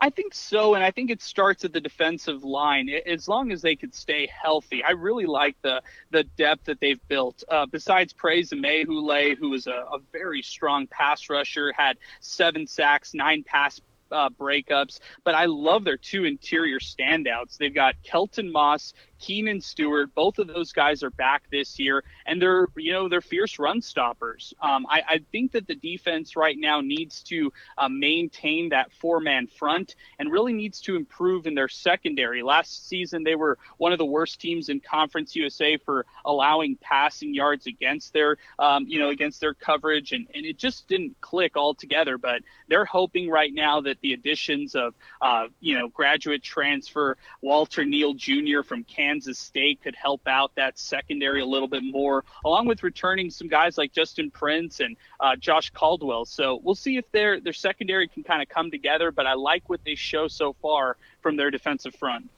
I 0.00 0.10
think 0.10 0.34
so, 0.34 0.74
and 0.74 0.84
I 0.84 0.90
think 0.90 1.10
it 1.10 1.22
starts 1.22 1.64
at 1.64 1.72
the 1.72 1.80
defensive 1.80 2.44
line. 2.44 2.90
As 3.06 3.28
long 3.28 3.52
as 3.52 3.62
they 3.62 3.76
could 3.76 3.94
stay 3.94 4.26
healthy, 4.26 4.82
I 4.82 4.90
really 4.90 5.26
like 5.26 5.56
the 5.62 5.82
the 6.10 6.24
depth 6.36 6.64
that 6.64 6.80
they've 6.80 7.00
built. 7.08 7.42
Uh, 7.48 7.66
besides 7.66 8.12
Praise 8.12 8.50
Amaewhule, 8.50 9.36
who 9.36 9.50
was 9.50 9.66
a, 9.66 9.84
a 9.92 9.98
very 10.12 10.42
strong 10.42 10.86
pass 10.88 11.30
rusher, 11.30 11.72
had 11.76 11.96
seven 12.20 12.66
sacks, 12.66 13.14
nine 13.14 13.42
pass 13.44 13.80
uh, 14.10 14.28
breakups, 14.30 15.00
but 15.24 15.34
I 15.34 15.46
love 15.46 15.84
their 15.84 15.96
two 15.96 16.24
interior 16.24 16.78
standouts. 16.78 17.56
They've 17.56 17.74
got 17.74 17.94
Kelton 18.02 18.50
Moss, 18.50 18.92
Keenan 19.24 19.62
Stewart, 19.62 20.14
both 20.14 20.38
of 20.38 20.48
those 20.48 20.72
guys 20.72 21.02
are 21.02 21.08
back 21.08 21.44
this 21.50 21.78
year, 21.78 22.04
and 22.26 22.42
they're 22.42 22.66
you 22.76 22.92
know 22.92 23.08
they're 23.08 23.22
fierce 23.22 23.58
run 23.58 23.80
stoppers. 23.80 24.52
Um, 24.60 24.84
I, 24.86 25.02
I, 25.08 25.20
think 25.32 25.52
that 25.52 25.66
the 25.66 25.74
defense 25.74 26.36
right 26.36 26.56
now 26.58 26.82
needs 26.82 27.22
to 27.24 27.50
uh, 27.78 27.88
maintain 27.88 28.68
that 28.68 28.92
four 28.92 29.20
man 29.20 29.46
front 29.46 29.96
and 30.18 30.30
really 30.30 30.52
needs 30.52 30.78
to 30.82 30.96
improve 30.96 31.46
in 31.46 31.54
their 31.54 31.68
secondary. 31.68 32.42
Last 32.42 32.86
season 32.86 33.24
they 33.24 33.34
were 33.34 33.56
one 33.78 33.92
of 33.92 33.98
the 33.98 34.04
worst 34.04 34.42
teams 34.42 34.68
in 34.68 34.80
Conference 34.80 35.34
USA 35.36 35.78
for 35.78 36.04
allowing 36.26 36.76
passing 36.76 37.32
yards 37.32 37.66
against 37.66 38.12
their 38.12 38.36
um, 38.58 38.84
you 38.86 38.98
know 38.98 39.08
against 39.08 39.40
their 39.40 39.54
coverage, 39.54 40.12
and, 40.12 40.26
and 40.34 40.44
it 40.44 40.58
just 40.58 40.86
didn't 40.86 41.18
click 41.22 41.56
altogether. 41.56 42.18
But 42.18 42.42
they're 42.68 42.84
hoping 42.84 43.30
right 43.30 43.54
now 43.54 43.80
that 43.80 44.02
the 44.02 44.12
additions 44.12 44.74
of 44.74 44.94
uh, 45.22 45.46
you 45.60 45.78
know 45.78 45.88
graduate 45.88 46.42
transfer 46.42 47.16
Walter 47.40 47.86
Neal 47.86 48.12
Jr. 48.12 48.60
from 48.62 48.84
Kansas 48.84 49.13
Kansas 49.14 49.38
State 49.38 49.80
could 49.80 49.94
help 49.94 50.26
out 50.26 50.52
that 50.56 50.76
secondary 50.76 51.40
a 51.40 51.46
little 51.46 51.68
bit 51.68 51.84
more, 51.84 52.24
along 52.44 52.66
with 52.66 52.82
returning 52.82 53.30
some 53.30 53.46
guys 53.46 53.78
like 53.78 53.92
Justin 53.92 54.28
Prince 54.28 54.80
and 54.80 54.96
uh, 55.20 55.36
Josh 55.36 55.70
Caldwell. 55.70 56.24
So 56.24 56.60
we'll 56.64 56.74
see 56.74 56.96
if 56.96 57.10
their 57.12 57.38
their 57.38 57.52
secondary 57.52 58.08
can 58.08 58.24
kind 58.24 58.42
of 58.42 58.48
come 58.48 58.72
together. 58.72 59.12
But 59.12 59.26
I 59.26 59.34
like 59.34 59.68
what 59.68 59.84
they 59.84 59.94
show 59.94 60.26
so 60.26 60.56
far 60.60 60.96
from 61.22 61.36
their 61.36 61.52
defensive 61.52 61.94
front. 61.94 62.28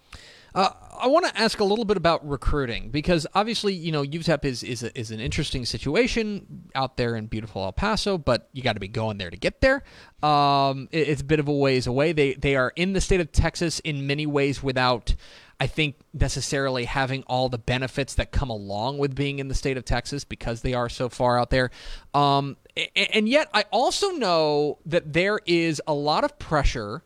Uh, 0.54 0.70
I 0.98 1.06
want 1.08 1.26
to 1.26 1.38
ask 1.38 1.60
a 1.60 1.64
little 1.64 1.84
bit 1.84 1.98
about 1.98 2.26
recruiting 2.26 2.88
because 2.88 3.26
obviously, 3.34 3.74
you 3.74 3.92
know, 3.92 4.02
UTEP 4.02 4.44
is 4.44 4.62
is, 4.62 4.82
a, 4.82 4.98
is 4.98 5.10
an 5.10 5.20
interesting 5.20 5.64
situation 5.64 6.70
out 6.74 6.96
there 6.96 7.16
in 7.16 7.26
beautiful 7.26 7.62
El 7.62 7.72
Paso, 7.72 8.16
but 8.16 8.48
you 8.52 8.62
got 8.62 8.72
to 8.74 8.80
be 8.80 8.88
going 8.88 9.18
there 9.18 9.30
to 9.30 9.36
get 9.36 9.60
there. 9.60 9.82
Um, 10.22 10.88
it, 10.92 11.08
it's 11.08 11.20
a 11.20 11.24
bit 11.24 11.40
of 11.40 11.48
a 11.48 11.52
ways 11.52 11.86
away. 11.86 12.12
They 12.12 12.34
they 12.34 12.56
are 12.56 12.72
in 12.76 12.92
the 12.94 13.00
state 13.00 13.20
of 13.20 13.32
Texas 13.32 13.80
in 13.80 14.06
many 14.06 14.26
ways 14.26 14.62
without 14.62 15.14
I 15.58 15.66
think 15.66 15.96
necessarily 16.12 16.84
having 16.84 17.22
all 17.26 17.48
the 17.48 17.58
benefits 17.58 18.14
that 18.14 18.30
come 18.30 18.50
along 18.50 18.98
with 18.98 19.14
being 19.14 19.38
in 19.38 19.48
the 19.48 19.54
state 19.54 19.76
of 19.76 19.84
Texas 19.84 20.24
because 20.24 20.60
they 20.60 20.74
are 20.74 20.88
so 20.88 21.08
far 21.08 21.38
out 21.38 21.50
there. 21.50 21.70
Um, 22.12 22.56
and 22.94 23.28
yet, 23.28 23.48
I 23.54 23.64
also 23.72 24.10
know 24.10 24.78
that 24.84 25.14
there 25.14 25.40
is 25.46 25.80
a 25.86 25.94
lot 25.94 26.24
of 26.24 26.38
pressure. 26.38 27.02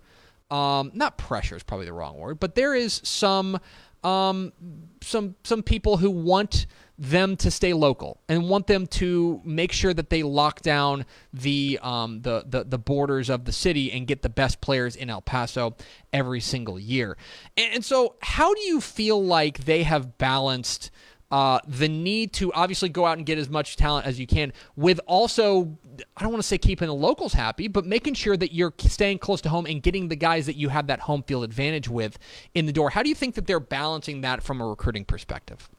Um, 0.51 0.91
not 0.95 1.17
pressure 1.17 1.55
is 1.55 1.63
probably 1.63 1.87
the 1.87 1.93
wrong 1.93 2.19
word, 2.19 2.41
but 2.41 2.57
there 2.57 2.75
is 2.75 3.01
some 3.05 3.61
um, 4.03 4.53
some 5.01 5.37
some 5.45 5.63
people 5.63 5.99
who 5.99 6.11
want 6.11 6.67
them 7.01 7.35
to 7.35 7.51
stay 7.51 7.73
local 7.73 8.21
and 8.29 8.47
want 8.47 8.67
them 8.67 8.87
to 8.87 9.41
make 9.43 9.73
sure 9.73 9.95
that 9.95 10.11
they 10.11 10.23
lock 10.23 10.61
down 10.61 11.07
the, 11.33 11.79
um, 11.83 12.21
the, 12.21 12.45
the 12.47 12.63
the 12.65 12.79
borders 12.79 13.31
of 13.31 13.47
the 13.47 13.53
city 13.53 13.91
and 13.91 14.07
get 14.07 14.21
the 14.21 14.29
best 14.29 14.61
players 14.61 14.97
in 14.97 15.09
El 15.09 15.23
Paso 15.23 15.75
every 16.13 16.41
single 16.41 16.79
year. 16.79 17.17
And, 17.57 17.77
and 17.77 17.85
so, 17.85 18.17
how 18.21 18.53
do 18.53 18.61
you 18.61 18.83
feel 18.83 19.25
like 19.25 19.65
they 19.65 19.83
have 19.83 20.19
balanced? 20.19 20.91
Uh, 21.31 21.61
the 21.65 21.89
need 21.89 22.33
to 22.33 22.53
obviously 22.55 22.89
go 22.89 23.07
out 23.07 23.17
and 23.17 23.25
get 23.25 23.39
as 23.39 23.49
much 23.49 23.77
talent 23.77 24.05
as 24.05 24.19
you 24.19 24.27
can, 24.27 24.53
with 24.75 25.01
also, 25.07 25.79
I 26.17 26.23
don't 26.23 26.33
want 26.33 26.43
to 26.43 26.49
say 26.49 26.59
keeping 26.59 26.89
the 26.89 26.95
locals 26.95 27.33
happy, 27.33 27.69
but 27.69 27.87
making 27.87 28.15
sure 28.15 28.37
that 28.37 28.53
you're 28.53 28.75
staying 28.79 29.21
close 29.21 29.41
to 29.43 29.49
home 29.49 29.65
and 29.65 29.81
getting 29.81 30.09
the 30.09 30.17
guys 30.17 30.47
that 30.47 30.57
you 30.57 30.71
have 30.71 30.89
that 30.89 30.99
home 30.99 31.23
field 31.23 31.45
advantage 31.45 31.89
with 31.89 32.19
in 32.53 32.67
the 32.67 32.73
door. 32.73 32.91
How 32.91 33.05
do 33.05 33.09
you 33.09 33.15
think 33.15 33.37
that 33.37 33.47
they're 33.47 33.61
balancing 33.61 34.23
that 34.23 34.43
from 34.43 34.61
a 34.61 34.67
recruiting 34.67 35.05
perspective? 35.05 35.71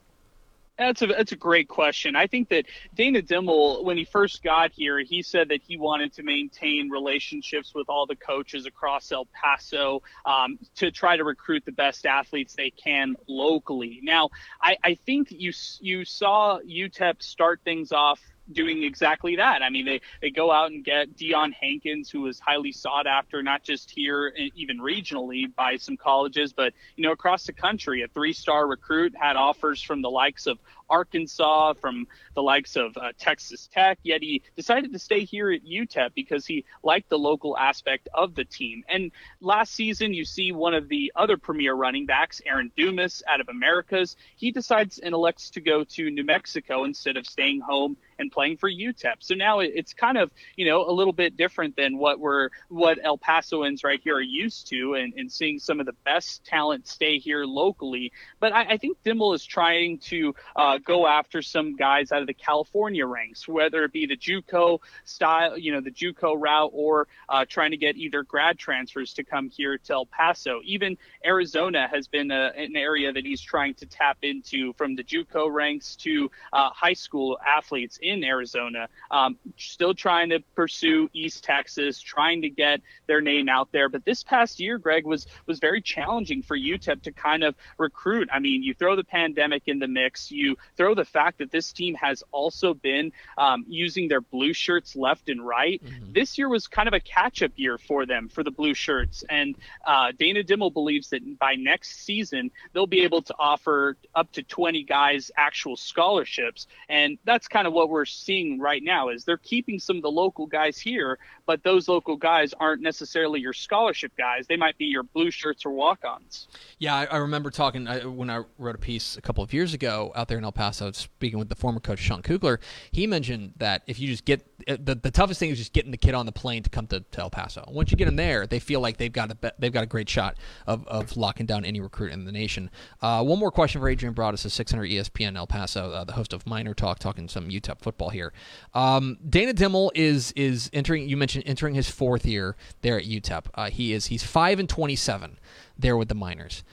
That's 0.77 1.01
a 1.01 1.07
that's 1.07 1.31
a 1.31 1.36
great 1.36 1.67
question. 1.67 2.15
I 2.15 2.27
think 2.27 2.49
that 2.49 2.65
Dana 2.95 3.21
Dimel, 3.21 3.84
when 3.84 3.97
he 3.97 4.05
first 4.05 4.41
got 4.41 4.71
here, 4.71 4.99
he 4.99 5.21
said 5.21 5.49
that 5.49 5.62
he 5.62 5.77
wanted 5.77 6.13
to 6.13 6.23
maintain 6.23 6.89
relationships 6.89 7.73
with 7.75 7.88
all 7.89 8.07
the 8.07 8.15
coaches 8.15 8.65
across 8.65 9.12
El 9.12 9.27
Paso 9.27 10.01
um, 10.25 10.57
to 10.75 10.89
try 10.89 11.17
to 11.17 11.23
recruit 11.23 11.65
the 11.65 11.71
best 11.71 12.05
athletes 12.05 12.55
they 12.55 12.71
can 12.71 13.15
locally. 13.27 13.99
Now, 14.01 14.29
I, 14.62 14.77
I 14.84 14.95
think 14.95 15.27
you 15.29 15.51
you 15.81 16.03
saw 16.03 16.60
UTEP 16.60 17.21
start 17.21 17.62
things 17.63 17.91
off 17.91 18.19
doing 18.53 18.83
exactly 18.83 19.35
that. 19.37 19.61
I 19.61 19.69
mean, 19.69 19.85
they, 19.85 20.01
they 20.21 20.29
go 20.29 20.51
out 20.51 20.71
and 20.71 20.83
get 20.83 21.15
Deion 21.15 21.53
Hankins, 21.53 22.09
who 22.09 22.21
was 22.21 22.39
highly 22.39 22.71
sought 22.71 23.07
after, 23.07 23.41
not 23.41 23.63
just 23.63 23.91
here, 23.91 24.33
even 24.55 24.79
regionally 24.79 25.53
by 25.55 25.77
some 25.77 25.97
colleges, 25.97 26.53
but, 26.53 26.73
you 26.95 27.03
know, 27.03 27.11
across 27.11 27.45
the 27.45 27.53
country. 27.53 28.03
A 28.03 28.07
three 28.07 28.33
star 28.33 28.67
recruit 28.67 29.13
had 29.19 29.35
offers 29.35 29.81
from 29.81 30.01
the 30.01 30.09
likes 30.09 30.47
of 30.47 30.57
Arkansas, 30.89 31.73
from 31.73 32.05
the 32.35 32.43
likes 32.43 32.75
of 32.75 32.95
uh, 32.97 33.13
Texas 33.17 33.69
Tech. 33.73 33.97
Yet 34.03 34.21
he 34.21 34.41
decided 34.55 34.91
to 34.93 34.99
stay 34.99 35.23
here 35.23 35.49
at 35.51 35.65
UTEP 35.65 36.13
because 36.13 36.45
he 36.45 36.65
liked 36.83 37.09
the 37.09 37.17
local 37.17 37.57
aspect 37.57 38.09
of 38.13 38.35
the 38.35 38.43
team. 38.43 38.83
And 38.89 39.11
last 39.39 39.73
season, 39.73 40.13
you 40.13 40.25
see 40.25 40.51
one 40.51 40.73
of 40.73 40.89
the 40.89 41.11
other 41.15 41.37
premier 41.37 41.73
running 41.73 42.05
backs, 42.05 42.41
Aaron 42.45 42.71
Dumas, 42.75 43.23
out 43.27 43.39
of 43.39 43.47
Americas. 43.49 44.17
He 44.35 44.51
decides 44.51 44.99
and 44.99 45.13
elects 45.13 45.49
to 45.51 45.61
go 45.61 45.83
to 45.85 46.11
New 46.11 46.25
Mexico 46.25 46.83
instead 46.83 47.17
of 47.17 47.25
staying 47.25 47.61
home 47.61 47.95
and 48.21 48.31
playing 48.31 48.57
for 48.57 48.69
UTEP. 48.69 49.15
So 49.19 49.36
now 49.36 49.60
it's 49.60 49.93
kind 49.93 50.17
of, 50.17 50.31
you 50.55 50.65
know, 50.65 50.89
a 50.89 50.93
little 50.93 51.13
bit 51.13 51.36
different 51.36 51.75
than 51.75 51.97
what 51.97 52.19
we're, 52.19 52.49
what 52.69 52.99
El 53.03 53.17
Pasoans 53.17 53.84
right 53.84 53.99
here 54.03 54.15
are 54.15 54.21
used 54.21 54.67
to 54.69 54.93
and, 54.95 55.13
and 55.15 55.31
seeing 55.31 55.60
some 55.60 55.79
of 55.79 55.86
the 55.86 55.95
best 56.05 56.45
talent 56.45 56.88
stay 56.88 57.19
here 57.19 57.43
locally. 57.45 58.12
But 58.39 58.53
I, 58.53 58.73
I 58.73 58.77
think 58.77 58.97
Dimel 59.03 59.36
is 59.36 59.45
trying 59.45 59.99
to 59.99 60.36
uh, 60.55 60.77
go 60.77 61.07
after 61.07 61.41
some 61.41 61.75
guys 61.75 62.12
out 62.12 62.21
of 62.21 62.27
the 62.27 62.34
California 62.34 63.05
ranks, 63.05 63.47
whether 63.47 63.84
it 63.84 63.91
be 63.91 64.05
the 64.05 64.17
JUCO 64.17 64.79
style, 65.03 65.57
you 65.57 65.71
know, 65.73 65.81
the 65.81 65.91
JUCO 65.91 66.36
route 66.39 66.71
or 66.73 67.07
uh, 67.27 67.45
trying 67.47 67.71
to 67.71 67.77
get 67.77 67.97
either 67.97 68.23
grad 68.23 68.57
transfers 68.57 69.13
to 69.13 69.23
come 69.23 69.49
here 69.49 69.77
to 69.77 69.93
El 69.93 70.05
Paso. 70.05 70.62
Even 70.63 70.97
Arizona 71.25 71.88
has 71.88 72.07
been 72.07 72.29
a, 72.31 72.51
an 72.55 72.75
area 72.75 73.12
that 73.12 73.25
he's 73.25 73.41
trying 73.41 73.73
to 73.75 73.86
tap 73.86 74.17
into 74.21 74.73
from 74.73 74.95
the 74.95 75.03
JUCO 75.03 75.51
ranks 75.51 75.95
to 75.97 76.29
uh, 76.53 76.69
high 76.69 76.93
school 76.93 77.38
athletes 77.45 77.97
in 78.01 78.11
Arizona. 78.24 78.88
Um, 79.10 79.38
still 79.58 79.93
trying 79.93 80.30
to 80.30 80.39
pursue 80.56 81.10
East 81.13 81.43
Texas, 81.43 82.00
trying 82.00 82.41
to 82.41 82.50
get 82.50 82.82
their 83.08 83.21
name 83.21 83.50
out 83.50 83.71
there. 83.71 83.89
But 83.89 84.06
this 84.06 84.24
past 84.24 84.60
year, 84.60 84.78
Greg 84.78 85.06
was 85.06 85.28
was 85.45 85.60
very 85.60 85.82
challenging 85.82 86.41
for 86.41 86.58
UTEP 86.58 87.02
to 87.04 87.12
kind 87.12 87.43
of 87.43 87.56
recruit. 87.78 88.30
I 88.32 88.39
mean, 88.39 88.63
you 88.63 88.74
throw 88.74 88.95
the 88.95 89.04
pandemic 89.04 89.63
in 89.67 89.80
the 89.80 89.88
mix, 89.88 90.32
you 90.32 90.58
throw 90.78 90.95
the 90.95 91.06
fact 91.06 91.39
that 91.39 91.52
this 91.52 91.71
team 91.71 91.95
has 91.95 92.24
also 92.32 92.74
been 92.74 93.12
um, 93.38 93.65
using 93.67 94.08
their 94.08 94.21
blue 94.21 94.54
shirts 94.54 94.95
left 94.95 95.30
and 95.30 95.45
right. 95.45 95.84
Mm-hmm. 95.84 96.13
This 96.13 96.38
year 96.38 96.50
was 96.50 96.67
kind 96.67 96.88
of 96.88 96.93
a 96.93 97.00
catch-up 97.00 97.52
year 97.56 97.78
for 97.78 98.06
them 98.06 98.30
for 98.30 98.43
the 98.43 98.52
blue 98.52 98.74
shirts, 98.74 99.24
and 99.30 99.56
uh, 99.86 100.12
Dana 100.17 100.43
Dimel 100.43 100.74
believes 100.74 101.10
that 101.10 101.39
by 101.39 101.56
next 101.56 102.04
season 102.06 102.52
they'll 102.74 102.88
be 102.88 103.02
able 103.02 103.21
to 103.24 103.36
offer 103.38 103.97
up 104.15 104.32
to 104.34 104.43
20 104.43 104.84
guys 104.84 105.32
actual 105.38 105.76
scholarships, 105.78 106.67
and 106.89 107.17
that's 107.26 107.47
kind 107.47 107.67
of 107.67 107.74
what 107.74 107.89
we're 107.89 108.00
seeing 108.05 108.59
right 108.59 108.83
now 108.83 109.09
is 109.09 109.23
they're 109.25 109.37
keeping 109.37 109.79
some 109.79 109.97
of 109.97 110.01
the 110.01 110.11
local 110.11 110.45
guys 110.45 110.77
here, 110.77 111.19
but 111.45 111.63
those 111.63 111.87
local 111.87 112.15
guys 112.15 112.53
aren't 112.59 112.81
necessarily 112.81 113.39
your 113.39 113.53
scholarship 113.53 114.11
guys. 114.17 114.47
They 114.47 114.57
might 114.57 114.77
be 114.77 114.85
your 114.85 115.03
blue 115.03 115.31
shirts 115.31 115.65
or 115.65 115.71
walk-ons. 115.71 116.47
Yeah, 116.79 116.95
I, 116.95 117.05
I 117.05 117.17
remember 117.17 117.49
talking 117.49 117.87
I, 117.87 118.05
when 118.05 118.29
I 118.29 118.43
wrote 118.57 118.75
a 118.75 118.79
piece 118.79 119.17
a 119.17 119.21
couple 119.21 119.43
of 119.43 119.53
years 119.53 119.73
ago 119.73 120.11
out 120.15 120.27
there 120.27 120.37
in 120.37 120.43
El 120.43 120.51
Paso, 120.51 120.91
speaking 120.91 121.39
with 121.39 121.49
the 121.49 121.55
former 121.55 121.79
coach 121.79 121.99
Sean 121.99 122.21
Kugler. 122.21 122.59
He 122.91 123.07
mentioned 123.07 123.53
that 123.57 123.83
if 123.87 123.99
you 123.99 124.07
just 124.07 124.25
get 124.25 124.45
uh, 124.67 124.77
the, 124.79 124.95
the 124.95 125.11
toughest 125.11 125.39
thing 125.39 125.49
is 125.49 125.57
just 125.57 125.73
getting 125.73 125.91
the 125.91 125.97
kid 125.97 126.13
on 126.13 126.25
the 126.25 126.31
plane 126.31 126.63
to 126.63 126.69
come 126.69 126.87
to, 126.87 126.99
to 126.99 127.21
El 127.21 127.29
Paso. 127.29 127.63
Once 127.67 127.91
you 127.91 127.97
get 127.97 128.05
them 128.05 128.15
there, 128.15 128.47
they 128.47 128.59
feel 128.59 128.79
like 128.79 128.97
they've 128.97 129.11
got 129.11 129.31
a 129.31 129.53
they've 129.59 129.73
got 129.73 129.83
a 129.83 129.87
great 129.87 130.09
shot 130.09 130.37
of, 130.67 130.87
of 130.87 131.15
locking 131.17 131.45
down 131.45 131.65
any 131.65 131.79
recruit 131.79 132.11
in 132.11 132.25
the 132.25 132.31
nation. 132.31 132.69
Uh, 133.01 133.23
one 133.23 133.39
more 133.39 133.51
question 133.51 133.81
for 133.81 133.89
Adrian 133.89 134.13
Broadus 134.13 134.45
of 134.45 134.51
600 134.51 134.89
ESPN 134.89 135.37
El 135.37 135.47
Paso, 135.47 135.91
uh, 135.91 136.03
the 136.03 136.13
host 136.13 136.33
of 136.33 136.45
Miner 136.45 136.73
Talk, 136.73 136.99
talking 136.99 137.27
some 137.27 137.49
UTEP 137.49 137.79
football 137.82 138.10
here. 138.10 138.32
Um, 138.74 139.17
Dana 139.28 139.54
Dimel 139.54 139.91
is 139.96 140.32
is 140.36 140.70
entering. 140.74 141.10
You 141.10 141.17
mentioned 141.17 141.44
entering 141.48 141.74
his 141.74 141.89
fourth 141.89 142.26
year 142.26 142.56
there 142.82 142.98
at 142.98 143.06
UTEP. 143.06 143.46
Uh, 143.54 143.70
he 143.70 143.94
is 143.94 144.08
he's 144.08 144.24
five 144.24 144.60
and 144.60 144.70
27 144.70 145.38
there 145.78 145.98
with 145.98 146.08
the 146.08 146.15
Miners. 146.15 146.63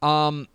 Um, 0.00 0.48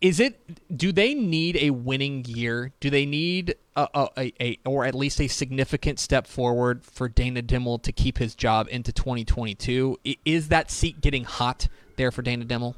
is 0.00 0.20
it 0.20 0.76
do 0.76 0.92
they 0.92 1.14
need 1.14 1.56
a 1.56 1.70
winning 1.70 2.24
year 2.24 2.72
do 2.80 2.90
they 2.90 3.04
need 3.04 3.54
a, 3.76 4.08
a, 4.16 4.32
a, 4.40 4.58
or 4.64 4.84
at 4.84 4.94
least 4.94 5.20
a 5.20 5.28
significant 5.28 5.98
step 5.98 6.26
forward 6.26 6.84
for 6.84 7.08
dana 7.08 7.42
dimel 7.42 7.80
to 7.82 7.92
keep 7.92 8.18
his 8.18 8.34
job 8.34 8.68
into 8.70 8.92
2022 8.92 9.98
is 10.24 10.48
that 10.48 10.70
seat 10.70 11.00
getting 11.00 11.24
hot 11.24 11.68
there 11.96 12.10
for 12.10 12.22
dana 12.22 12.44
dimel 12.44 12.74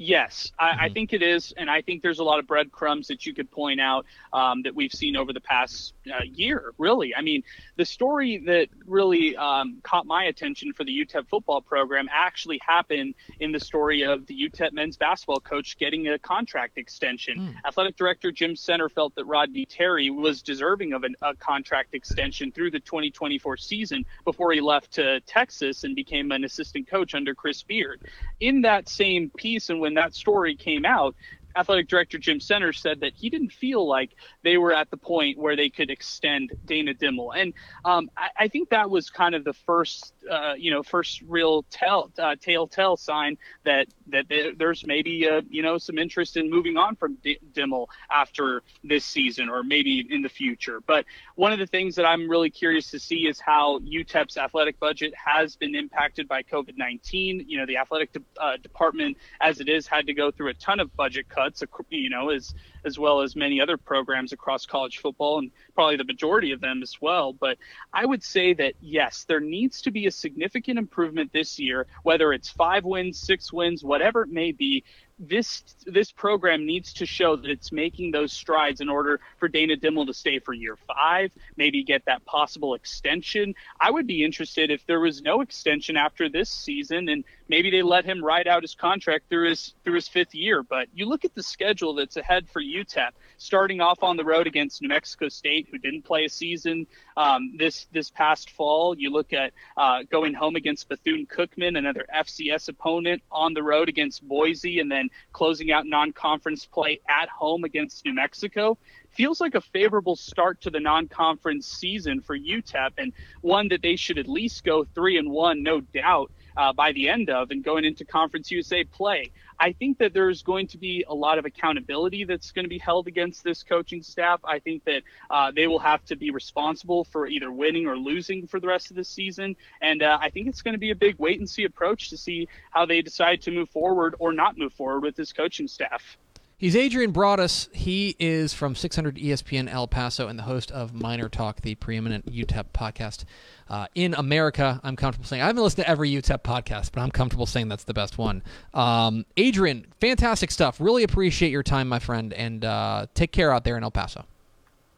Yes, 0.00 0.52
I, 0.58 0.70
mm-hmm. 0.70 0.80
I, 0.80 0.88
think 0.90 1.12
it 1.12 1.22
is, 1.22 1.52
and 1.56 1.68
I 1.68 1.82
think 1.82 2.02
there's 2.02 2.20
a 2.20 2.24
lot 2.24 2.38
of 2.38 2.46
breadcrumbs 2.46 3.08
that 3.08 3.26
you 3.26 3.34
could 3.34 3.50
point 3.50 3.80
out 3.80 4.06
um, 4.32 4.62
that 4.62 4.74
we've 4.74 4.92
seen 4.92 5.16
over 5.16 5.32
the 5.32 5.40
past 5.40 5.92
uh, 6.08 6.22
year. 6.22 6.72
Really, 6.78 7.16
I 7.16 7.20
mean, 7.20 7.42
the 7.76 7.84
story 7.84 8.40
that 8.46 8.68
really 8.86 9.36
um, 9.36 9.80
caught 9.82 10.06
my 10.06 10.24
attention 10.24 10.72
for 10.72 10.84
the 10.84 10.92
UTEP 11.04 11.28
football 11.28 11.60
program 11.60 12.08
actually 12.12 12.60
happened 12.64 13.16
in 13.40 13.50
the 13.50 13.58
story 13.58 14.02
of 14.02 14.24
the 14.26 14.34
UTEP 14.48 14.72
men's 14.72 14.96
basketball 14.96 15.40
coach 15.40 15.76
getting 15.78 16.06
a 16.06 16.18
contract 16.18 16.78
extension. 16.78 17.36
Mm. 17.36 17.54
Athletic 17.66 17.96
director 17.96 18.30
Jim 18.30 18.54
Senter 18.54 18.88
felt 18.88 19.16
that 19.16 19.24
Rodney 19.24 19.66
Terry 19.66 20.10
was 20.10 20.42
deserving 20.42 20.92
of 20.92 21.02
an, 21.02 21.16
a 21.22 21.34
contract 21.34 21.94
extension 21.94 22.52
through 22.52 22.70
the 22.70 22.80
2024 22.80 23.56
season 23.56 24.04
before 24.24 24.52
he 24.52 24.60
left 24.60 24.92
to 24.92 25.20
Texas 25.22 25.82
and 25.82 25.96
became 25.96 26.30
an 26.30 26.44
assistant 26.44 26.86
coach 26.86 27.16
under 27.16 27.34
Chris 27.34 27.64
Beard. 27.64 28.02
In 28.38 28.60
that 28.60 28.88
same 28.88 29.30
piece, 29.30 29.70
and 29.70 29.80
when 29.80 29.87
when 29.88 29.94
that 29.94 30.14
story 30.14 30.54
came 30.54 30.84
out, 30.84 31.14
athletic 31.56 31.88
director 31.88 32.18
Jim 32.18 32.40
Senter 32.40 32.76
said 32.76 33.00
that 33.00 33.14
he 33.14 33.30
didn't 33.30 33.52
feel 33.52 33.88
like 33.88 34.10
they 34.42 34.58
were 34.58 34.74
at 34.74 34.90
the 34.90 34.98
point 34.98 35.38
where 35.38 35.56
they 35.56 35.70
could 35.70 35.88
extend 35.88 36.52
Dana 36.66 36.92
Dimel, 36.92 37.32
and 37.34 37.54
um, 37.86 38.10
I, 38.14 38.28
I, 38.40 38.48
think 38.48 38.68
that 38.68 38.90
was 38.90 39.08
kind 39.08 39.34
of 39.34 39.44
the 39.44 39.54
first, 39.54 40.12
uh, 40.30 40.52
you 40.58 40.70
know, 40.70 40.82
first 40.82 41.22
real 41.26 41.62
tell 41.70 42.12
uh, 42.18 42.36
telltale 42.38 42.98
sign 42.98 43.38
that 43.64 43.86
that 44.08 44.26
there's 44.58 44.86
maybe 44.86 45.26
uh, 45.26 45.40
you 45.48 45.62
know 45.62 45.78
some 45.78 45.96
interest 45.98 46.36
in 46.36 46.50
moving 46.50 46.76
on 46.76 46.96
from 46.96 47.14
D- 47.22 47.38
Dimel 47.54 47.86
after 48.10 48.62
this 48.84 49.06
season 49.06 49.48
or 49.48 49.62
maybe 49.62 50.06
in 50.10 50.20
the 50.20 50.28
future. 50.28 50.80
But 50.86 51.06
one 51.38 51.52
of 51.52 51.60
the 51.60 51.68
things 51.68 51.94
that 51.94 52.04
I'm 52.04 52.28
really 52.28 52.50
curious 52.50 52.90
to 52.90 52.98
see 52.98 53.28
is 53.28 53.38
how 53.38 53.78
UTEP's 53.78 54.36
athletic 54.36 54.80
budget 54.80 55.14
has 55.14 55.54
been 55.54 55.76
impacted 55.76 56.26
by 56.26 56.42
COVID-19. 56.42 57.44
You 57.46 57.58
know, 57.58 57.64
the 57.64 57.76
athletic 57.76 58.12
de- 58.12 58.20
uh, 58.40 58.56
department, 58.56 59.16
as 59.40 59.60
it 59.60 59.68
is, 59.68 59.86
had 59.86 60.08
to 60.08 60.14
go 60.14 60.32
through 60.32 60.48
a 60.48 60.54
ton 60.54 60.80
of 60.80 60.94
budget 60.96 61.28
cuts 61.28 61.60
cuts, 61.60 61.86
you 61.90 62.10
know, 62.10 62.30
as 62.30 62.54
as 62.84 62.98
well 62.98 63.20
as 63.20 63.36
many 63.36 63.60
other 63.60 63.76
programs 63.76 64.32
across 64.32 64.66
college 64.66 64.98
football 64.98 65.38
and 65.38 65.52
probably 65.74 65.96
the 65.96 66.04
majority 66.04 66.50
of 66.50 66.60
them 66.60 66.82
as 66.82 66.94
well. 67.00 67.32
But 67.32 67.56
I 67.92 68.04
would 68.04 68.24
say 68.24 68.52
that 68.54 68.74
yes, 68.80 69.24
there 69.28 69.38
needs 69.38 69.80
to 69.82 69.92
be 69.92 70.06
a 70.06 70.10
significant 70.10 70.76
improvement 70.76 71.32
this 71.32 71.56
year, 71.56 71.86
whether 72.02 72.32
it's 72.32 72.48
five 72.48 72.84
wins, 72.84 73.20
six 73.20 73.52
wins, 73.52 73.84
whatever 73.84 74.22
it 74.22 74.30
may 74.30 74.50
be 74.50 74.82
this 75.18 75.62
this 75.86 76.12
program 76.12 76.64
needs 76.64 76.92
to 76.94 77.06
show 77.06 77.36
that 77.36 77.50
it's 77.50 77.72
making 77.72 78.10
those 78.12 78.32
strides 78.32 78.80
in 78.80 78.88
order 78.88 79.20
for 79.38 79.48
Dana 79.48 79.76
Dimel 79.76 80.06
to 80.06 80.14
stay 80.14 80.38
for 80.38 80.52
year 80.52 80.76
five, 80.76 81.32
maybe 81.56 81.82
get 81.82 82.04
that 82.06 82.24
possible 82.24 82.74
extension. 82.74 83.54
I 83.80 83.90
would 83.90 84.06
be 84.06 84.24
interested 84.24 84.70
if 84.70 84.86
there 84.86 85.00
was 85.00 85.22
no 85.22 85.40
extension 85.40 85.96
after 85.96 86.28
this 86.28 86.48
season 86.50 87.08
and 87.08 87.24
maybe 87.48 87.70
they 87.70 87.82
let 87.82 88.04
him 88.04 88.24
ride 88.24 88.46
out 88.46 88.62
his 88.62 88.74
contract 88.74 89.28
through 89.28 89.48
his 89.48 89.74
through 89.84 89.94
his 89.94 90.08
fifth 90.08 90.34
year. 90.34 90.62
But 90.62 90.88
you 90.94 91.06
look 91.06 91.24
at 91.24 91.34
the 91.34 91.42
schedule 91.42 91.94
that's 91.94 92.16
ahead 92.16 92.48
for 92.48 92.62
UTEP, 92.62 93.10
starting 93.38 93.80
off 93.80 94.02
on 94.02 94.16
the 94.16 94.24
road 94.24 94.46
against 94.46 94.82
New 94.82 94.88
Mexico 94.88 95.28
State, 95.28 95.68
who 95.70 95.78
didn't 95.78 96.02
play 96.02 96.24
a 96.24 96.28
season 96.28 96.86
um, 97.16 97.56
this 97.56 97.86
this 97.92 98.10
past 98.10 98.50
fall. 98.50 98.96
You 98.96 99.10
look 99.10 99.32
at 99.32 99.52
uh, 99.76 100.02
going 100.10 100.34
home 100.34 100.56
against 100.56 100.88
Bethune 100.88 101.26
Cookman, 101.26 101.76
another 101.76 102.06
FCS 102.14 102.68
opponent, 102.68 103.22
on 103.32 103.54
the 103.54 103.62
road 103.62 103.88
against 103.88 104.26
Boise, 104.26 104.80
and 104.80 104.90
then 104.90 105.07
closing 105.32 105.70
out 105.72 105.86
non-conference 105.86 106.66
play 106.66 107.00
at 107.08 107.28
home 107.28 107.64
against 107.64 108.04
New 108.04 108.14
Mexico. 108.14 108.78
Feels 109.10 109.40
like 109.40 109.54
a 109.54 109.60
favorable 109.60 110.16
start 110.16 110.60
to 110.62 110.70
the 110.70 110.80
non-conference 110.80 111.66
season 111.66 112.20
for 112.20 112.38
UTEP 112.38 112.90
and 112.98 113.12
one 113.40 113.68
that 113.68 113.82
they 113.82 113.96
should 113.96 114.18
at 114.18 114.28
least 114.28 114.64
go 114.64 114.84
three 114.94 115.18
and 115.18 115.30
one, 115.30 115.62
no 115.62 115.80
doubt, 115.80 116.30
uh, 116.58 116.72
by 116.72 116.92
the 116.92 117.08
end 117.08 117.30
of 117.30 117.50
and 117.50 117.64
going 117.64 117.84
into 117.84 118.04
Conference 118.04 118.50
USA 118.50 118.84
play. 118.84 119.30
I 119.60 119.72
think 119.72 119.98
that 119.98 120.12
there's 120.12 120.42
going 120.42 120.66
to 120.68 120.78
be 120.78 121.04
a 121.08 121.14
lot 121.14 121.38
of 121.38 121.44
accountability 121.44 122.24
that's 122.24 122.52
going 122.52 122.64
to 122.64 122.68
be 122.68 122.78
held 122.78 123.08
against 123.08 123.42
this 123.42 123.62
coaching 123.62 124.02
staff. 124.02 124.40
I 124.44 124.58
think 124.58 124.84
that 124.84 125.02
uh, 125.30 125.52
they 125.54 125.66
will 125.66 125.78
have 125.78 126.04
to 126.06 126.16
be 126.16 126.30
responsible 126.30 127.04
for 127.04 127.26
either 127.26 127.50
winning 127.50 127.86
or 127.86 127.96
losing 127.96 128.46
for 128.46 128.60
the 128.60 128.68
rest 128.68 128.90
of 128.90 128.96
the 128.96 129.04
season. 129.04 129.56
And 129.80 130.02
uh, 130.02 130.18
I 130.20 130.30
think 130.30 130.48
it's 130.48 130.62
going 130.62 130.74
to 130.74 130.78
be 130.78 130.90
a 130.90 130.96
big 130.96 131.16
wait 131.18 131.38
and 131.38 131.48
see 131.48 131.64
approach 131.64 132.10
to 132.10 132.16
see 132.16 132.48
how 132.70 132.86
they 132.86 133.02
decide 133.02 133.42
to 133.42 133.50
move 133.50 133.70
forward 133.70 134.14
or 134.18 134.32
not 134.32 134.58
move 134.58 134.72
forward 134.72 135.02
with 135.02 135.16
this 135.16 135.32
coaching 135.32 135.68
staff. 135.68 136.18
He's 136.60 136.74
Adrian 136.74 137.12
Broadus. 137.12 137.68
He 137.72 138.16
is 138.18 138.52
from 138.52 138.74
600 138.74 139.14
ESPN 139.14 139.72
El 139.72 139.86
Paso 139.86 140.26
and 140.26 140.36
the 140.36 140.42
host 140.42 140.72
of 140.72 140.92
Miner 140.92 141.28
Talk, 141.28 141.60
the 141.60 141.76
preeminent 141.76 142.26
UTEP 142.26 142.64
podcast 142.74 143.22
uh, 143.70 143.86
in 143.94 144.12
America. 144.14 144.80
I'm 144.82 144.96
comfortable 144.96 145.28
saying 145.28 145.40
I 145.40 145.46
haven't 145.46 145.62
listened 145.62 145.84
to 145.84 145.88
every 145.88 146.10
UTEP 146.10 146.42
podcast, 146.42 146.90
but 146.90 147.02
I'm 147.02 147.12
comfortable 147.12 147.46
saying 147.46 147.68
that's 147.68 147.84
the 147.84 147.94
best 147.94 148.18
one. 148.18 148.42
Um, 148.74 149.24
Adrian, 149.36 149.86
fantastic 150.00 150.50
stuff. 150.50 150.80
Really 150.80 151.04
appreciate 151.04 151.52
your 151.52 151.62
time, 151.62 151.88
my 151.88 152.00
friend, 152.00 152.32
and 152.32 152.64
uh, 152.64 153.06
take 153.14 153.30
care 153.30 153.52
out 153.52 153.62
there 153.62 153.76
in 153.76 153.84
El 153.84 153.92
Paso. 153.92 154.24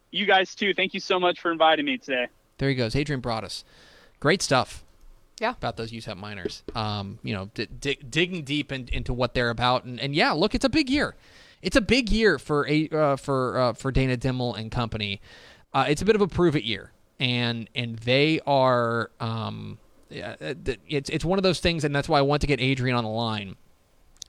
You 0.09 0.25
guys 0.25 0.55
too. 0.55 0.73
Thank 0.73 0.95
you 0.95 0.99
so 0.99 1.19
much 1.19 1.41
for 1.41 1.51
inviting 1.51 1.85
me 1.85 1.99
today. 1.99 2.25
There 2.57 2.69
he 2.69 2.75
goes, 2.75 2.95
Adrian 2.95 3.21
Broadus. 3.21 3.65
Great 4.19 4.41
stuff. 4.41 4.83
Yeah. 5.39 5.51
About 5.51 5.77
those 5.77 5.91
UTEP 5.91 6.17
Miners. 6.17 6.63
Um, 6.73 7.19
you 7.21 7.35
know, 7.35 7.51
d- 7.53 7.67
d- 7.79 7.99
digging 8.09 8.43
deep 8.43 8.71
in, 8.71 8.89
into 8.91 9.13
what 9.13 9.35
they're 9.35 9.51
about, 9.51 9.83
and, 9.83 9.99
and 9.99 10.15
yeah, 10.15 10.31
look, 10.31 10.55
it's 10.55 10.65
a 10.65 10.69
big 10.69 10.89
year 10.89 11.13
it's 11.61 11.75
a 11.75 11.81
big 11.81 12.09
year 12.09 12.39
for 12.39 12.67
a 12.67 12.89
uh, 12.89 13.15
for 13.15 13.57
uh, 13.57 13.73
for 13.73 13.91
Dana 13.91 14.17
Dimel 14.17 14.57
and 14.57 14.71
company. 14.71 15.21
Uh, 15.73 15.85
it's 15.87 16.01
a 16.01 16.05
bit 16.05 16.15
of 16.15 16.21
a 16.21 16.27
prove 16.27 16.55
it 16.55 16.63
year, 16.63 16.91
and 17.19 17.69
and 17.75 17.97
they 17.99 18.39
are. 18.45 19.11
Um, 19.19 19.77
yeah, 20.09 20.35
uh, 20.41 20.53
it's 20.87 21.09
it's 21.09 21.23
one 21.23 21.39
of 21.39 21.43
those 21.43 21.59
things, 21.59 21.83
and 21.83 21.95
that's 21.95 22.09
why 22.09 22.19
I 22.19 22.21
want 22.21 22.41
to 22.41 22.47
get 22.47 22.59
Adrian 22.59 22.97
on 22.97 23.03
the 23.03 23.09
line 23.09 23.55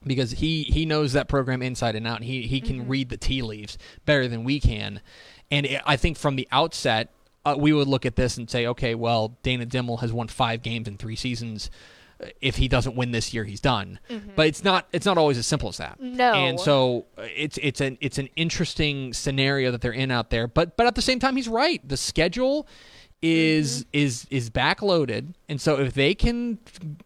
because 0.06 0.32
he 0.32 0.64
he 0.64 0.86
knows 0.86 1.12
that 1.12 1.28
program 1.28 1.62
inside 1.62 1.96
and 1.96 2.06
out, 2.06 2.16
and 2.16 2.24
he 2.24 2.42
he 2.42 2.60
can 2.60 2.80
mm-hmm. 2.80 2.88
read 2.88 3.08
the 3.08 3.16
tea 3.16 3.42
leaves 3.42 3.78
better 4.04 4.28
than 4.28 4.44
we 4.44 4.60
can. 4.60 5.00
And 5.50 5.66
it, 5.66 5.82
I 5.84 5.96
think 5.96 6.16
from 6.16 6.36
the 6.36 6.48
outset, 6.50 7.10
uh, 7.44 7.56
we 7.58 7.72
would 7.72 7.88
look 7.88 8.06
at 8.06 8.16
this 8.16 8.36
and 8.36 8.48
say, 8.48 8.66
okay, 8.66 8.94
well, 8.94 9.36
Dana 9.42 9.66
Dimel 9.66 10.00
has 10.00 10.12
won 10.12 10.28
five 10.28 10.62
games 10.62 10.88
in 10.88 10.96
three 10.96 11.16
seasons. 11.16 11.70
If 12.40 12.56
he 12.56 12.68
doesn't 12.68 12.96
win 12.96 13.12
this 13.12 13.32
year, 13.35 13.44
he's 13.44 13.61
done. 13.61 13.98
Mm-hmm. 14.08 14.30
But 14.37 14.46
it's 14.46 14.64
not 14.64 14.88
it's 14.92 15.06
not 15.06 15.18
always 15.18 15.38
as 15.38 15.46
simple 15.46 15.68
as 15.68 15.76
that. 15.78 16.00
No. 16.00 16.32
And 16.32 16.61
so 16.61 17.06
uh, 17.18 17.22
it's 17.37 17.58
it's 17.62 17.80
an 17.80 17.98
it's 18.00 18.18
an 18.18 18.28
interesting 18.37 19.12
scenario 19.12 19.70
that 19.70 19.80
they're 19.80 19.92
in 19.92 20.11
out 20.11 20.30
there. 20.30 20.46
But 20.46 20.76
but 20.76 20.87
at 20.87 20.94
the 20.94 21.02
same 21.02 21.18
time, 21.18 21.37
he's 21.37 21.48
right. 21.48 21.87
The 21.87 21.96
schedule 21.96 22.66
is 23.22 23.85
mm-hmm. 23.85 23.88
is 23.92 24.26
is 24.30 24.50
backloaded, 24.50 25.35
and 25.48 25.61
so 25.61 25.78
if 25.78 25.94
they 25.94 26.14
can 26.14 26.58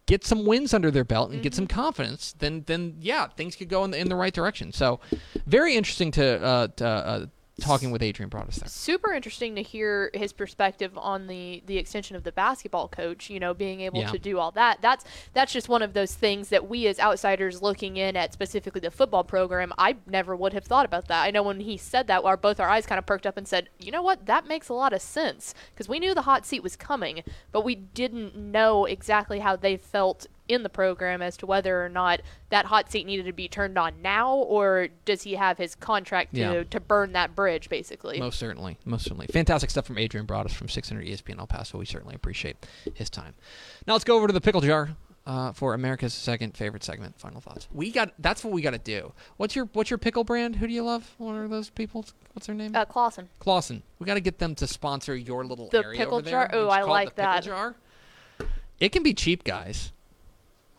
get 0.07 0.25
some 0.25 0.45
wins 0.45 0.73
under 0.73 0.89
their 0.89 1.03
belt 1.03 1.29
and 1.29 1.35
mm-hmm. 1.35 1.43
get 1.43 1.53
some 1.53 1.67
confidence, 1.67 2.33
then 2.39 2.63
then 2.65 2.95
yeah, 2.99 3.27
things 3.27 3.55
could 3.55 3.69
go 3.69 3.83
in 3.83 3.91
the, 3.91 3.99
in 3.99 4.09
the 4.09 4.15
right 4.15 4.33
direction. 4.33 4.71
So 4.71 4.99
very 5.45 5.75
interesting 5.75 6.11
to 6.11 6.43
uh, 6.43 6.67
to, 6.77 6.87
uh, 6.87 7.25
talking 7.59 7.91
with 7.91 8.03
Adrian 8.03 8.29
Broadus 8.29 8.57
there. 8.57 8.69
Super 8.69 9.13
interesting 9.13 9.55
to 9.55 9.61
hear 9.61 10.11
his 10.13 10.33
perspective 10.33 10.97
on 10.97 11.27
the 11.27 11.63
the 11.65 11.77
extension 11.77 12.15
of 12.15 12.23
the 12.23 12.31
basketball 12.31 12.87
coach. 12.87 13.29
You 13.29 13.39
know, 13.39 13.53
being 13.53 13.81
able 13.81 14.01
yeah. 14.01 14.11
to 14.11 14.19
do 14.19 14.39
all 14.39 14.51
that. 14.51 14.81
That's 14.81 15.05
that's 15.33 15.51
just 15.51 15.69
one 15.69 15.81
of 15.81 15.93
those 15.93 16.13
things 16.13 16.49
that 16.49 16.67
we 16.67 16.87
as 16.87 16.99
outsiders 16.99 17.61
looking 17.61 17.97
in 17.97 18.15
at 18.15 18.33
specifically 18.33 18.81
the 18.81 18.91
football 18.91 19.23
program, 19.23 19.73
I 19.77 19.97
never 20.05 20.35
would 20.35 20.53
have 20.53 20.65
thought 20.65 20.85
about 20.85 21.07
that. 21.07 21.23
I 21.23 21.31
know 21.31 21.43
when 21.43 21.61
he 21.61 21.77
said 21.77 22.07
that, 22.07 22.23
our 22.23 22.37
both 22.37 22.59
our 22.59 22.69
eyes 22.69 22.85
kind 22.85 22.99
of 22.99 23.05
perked 23.05 23.25
up 23.25 23.37
and 23.37 23.47
said, 23.47 23.69
you 23.79 23.91
know 23.91 24.01
what, 24.01 24.25
that 24.25 24.47
makes 24.47 24.69
a 24.69 24.73
lot 24.73 24.93
of 24.93 25.01
sense 25.01 25.53
because 25.73 25.89
we 25.89 25.99
knew 25.99 26.13
the 26.13 26.23
hot 26.23 26.45
seat 26.45 26.63
was 26.63 26.75
coming, 26.75 27.23
but 27.51 27.63
we 27.63 27.75
didn't 27.75 28.35
know 28.35 28.85
exactly 28.85 29.39
how 29.39 29.55
they 29.55 29.77
felt 29.77 30.27
in 30.47 30.63
the 30.63 30.69
program 30.69 31.21
as 31.21 31.37
to 31.37 31.45
whether 31.45 31.83
or 31.83 31.89
not 31.89 32.21
that 32.49 32.65
hot 32.65 32.91
seat 32.91 33.05
needed 33.05 33.25
to 33.25 33.33
be 33.33 33.47
turned 33.47 33.77
on 33.77 34.01
now, 34.01 34.33
or 34.33 34.89
does 35.05 35.23
he 35.23 35.33
have 35.33 35.57
his 35.57 35.75
contract 35.75 36.33
to, 36.33 36.39
yeah. 36.39 36.63
to 36.63 36.79
burn 36.79 37.13
that 37.13 37.35
bridge, 37.35 37.69
basically? 37.69 38.19
Most 38.19 38.39
certainly. 38.39 38.77
Most 38.85 39.03
certainly. 39.03 39.27
Fantastic 39.27 39.69
stuff 39.69 39.85
from 39.85 39.97
Adrian 39.97 40.25
Broadus 40.25 40.53
from 40.53 40.69
600 40.69 41.05
ESPN 41.05 41.39
El 41.39 41.47
Paso. 41.47 41.77
We 41.77 41.85
certainly 41.85 42.15
appreciate 42.15 42.57
his 42.93 43.09
time. 43.09 43.33
Now 43.85 43.93
let's 43.93 44.05
go 44.05 44.15
over 44.17 44.27
to 44.27 44.33
the 44.33 44.41
pickle 44.41 44.61
jar. 44.61 44.89
Uh, 45.25 45.51
for 45.51 45.73
America's 45.73 46.13
second 46.13 46.55
favorite 46.55 46.85
segment, 46.85 47.19
final 47.19 47.41
thoughts. 47.41 47.67
We 47.73 47.91
got 47.91 48.13
that's 48.17 48.45
what 48.45 48.53
we 48.53 48.61
got 48.61 48.71
to 48.71 48.77
do. 48.77 49.11
What's 49.35 49.57
your 49.57 49.67
what's 49.73 49.89
your 49.89 49.97
pickle 49.97 50.23
brand? 50.23 50.55
Who 50.55 50.67
do 50.67 50.73
you 50.73 50.83
love? 50.83 51.15
What 51.17 51.33
are 51.33 51.49
those 51.49 51.69
people? 51.69 52.05
What's 52.31 52.47
their 52.47 52.55
name? 52.55 52.73
Uh, 52.73 52.85
Claussen. 52.85 53.27
Claussen. 53.41 53.81
We 53.99 54.05
got 54.05 54.13
to 54.13 54.21
get 54.21 54.39
them 54.39 54.55
to 54.55 54.67
sponsor 54.67 55.17
your 55.17 55.43
little 55.43 55.67
the 55.67 55.83
area 55.83 55.99
pickle 55.99 56.19
over 56.19 56.29
jar. 56.29 56.49
Oh, 56.53 56.69
I 56.69 56.83
like 56.83 57.15
that. 57.15 57.43
jar. 57.43 57.75
It 58.79 58.93
can 58.93 59.03
be 59.03 59.13
cheap, 59.13 59.43
guys. 59.43 59.91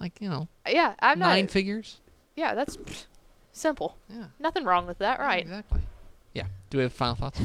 Like 0.01 0.21
you 0.21 0.29
know. 0.29 0.49
Yeah, 0.69 0.95
I'm 1.01 1.19
nine 1.19 1.45
not, 1.45 1.51
figures. 1.51 2.01
Yeah, 2.37 2.55
that's 2.55 2.79
simple. 3.53 3.97
Yeah. 4.09 4.27
Nothing 4.39 4.65
wrong 4.65 4.87
with 4.87 4.99
that, 4.99 5.19
right? 5.19 5.45
Yeah, 5.47 5.59
exactly. 5.59 5.81
Yeah. 6.35 6.47
Do 6.71 6.79
we 6.79 6.83
have 6.83 6.93
final 6.93 7.15
thoughts? 7.15 7.41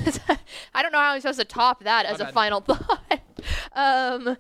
I 0.74 0.84
don't 0.84 0.92
know 0.92 1.00
how 1.00 1.12
I'm 1.12 1.22
supposed 1.22 1.40
to 1.40 1.46
top 1.46 1.84
that 1.84 2.06
as 2.06 2.20
a 2.20 2.32
final 2.32 2.62
thought. 2.68 3.22
um. 3.74 4.38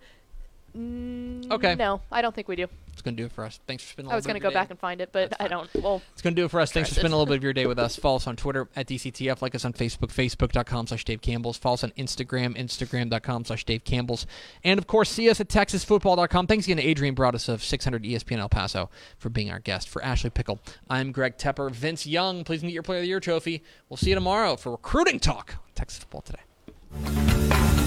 Mm, 0.78 1.52
okay. 1.52 1.76
No, 1.76 2.02
I 2.12 2.22
don't 2.22 2.34
think 2.34 2.48
we 2.48 2.56
do. 2.56 2.68
It's 2.94 3.02
going 3.02 3.16
to 3.16 3.22
do 3.22 3.26
it 3.26 3.32
for 3.32 3.44
us. 3.44 3.60
Thanks 3.68 3.84
for 3.84 3.90
spending. 3.90 4.12
I 4.12 4.16
was 4.16 4.26
going 4.26 4.36
to 4.36 4.40
go 4.40 4.52
back 4.52 4.70
and 4.70 4.80
find 4.80 5.02
it, 5.02 5.10
but 5.12 5.34
I 5.40 5.48
don't. 5.48 5.68
Well, 5.76 6.02
it's 6.14 6.22
going 6.22 6.36
to 6.36 6.42
do 6.42 6.46
it 6.46 6.50
for 6.50 6.60
us. 6.60 6.72
Thanks 6.72 6.90
for 6.90 6.96
spending 6.96 7.14
a 7.14 7.18
little 7.18 7.26
bit 7.26 7.38
of 7.38 7.44
your 7.44 7.54
day 7.54 7.66
with 7.66 7.80
us. 7.80 7.96
Follow 8.04 8.18
us 8.18 8.28
on 8.28 8.36
Twitter 8.36 8.68
at 8.76 8.88
DCTF. 8.88 9.42
Like 9.42 9.56
us 9.56 9.66
on 9.66 9.74
Facebook, 9.74 10.10
facebook.com 10.10 10.88
slash 10.88 11.04
Dave 11.04 11.22
Campbell's. 11.22 11.58
Follow 11.58 11.74
us 11.74 11.84
on 11.84 11.92
Instagram, 11.92 12.56
instagram.com 12.56 13.46
slash 13.46 13.66
Dave 13.66 13.84
Campbell's. 13.84 14.28
And 14.64 14.78
of 14.78 14.86
course, 14.86 15.10
see 15.10 15.30
us 15.30 15.40
at 15.40 15.48
texasfootball.com. 15.48 16.48
Thanks 16.48 16.66
again 16.66 16.78
to 16.78 16.84
Adrian 16.84 17.16
Broadus 17.16 17.50
of 17.50 17.64
600 17.64 18.04
ESPN 18.04 18.38
El 18.38 18.50
Paso 18.50 18.90
for 19.18 19.30
being 19.30 19.50
our 19.52 19.60
guest. 19.60 19.90
For 19.90 20.04
Ashley 20.04 20.30
Pickle, 20.30 20.60
I'm 20.90 21.12
Greg 21.12 21.38
Tepper. 21.38 21.72
Vince 21.72 22.06
Young, 22.06 22.44
please 22.44 22.64
meet 22.64 22.74
your 22.74 22.84
Player 22.84 23.00
of 23.00 23.04
the 23.04 23.08
Year 23.08 23.20
trophy. 23.20 23.64
We'll 23.90 23.98
see 23.98 24.10
you 24.10 24.16
tomorrow 24.16 24.56
for 24.56 24.72
recruiting 24.72 25.20
talk. 25.20 25.56
Texas 25.76 26.00
football 26.00 26.22
today. 26.22 27.83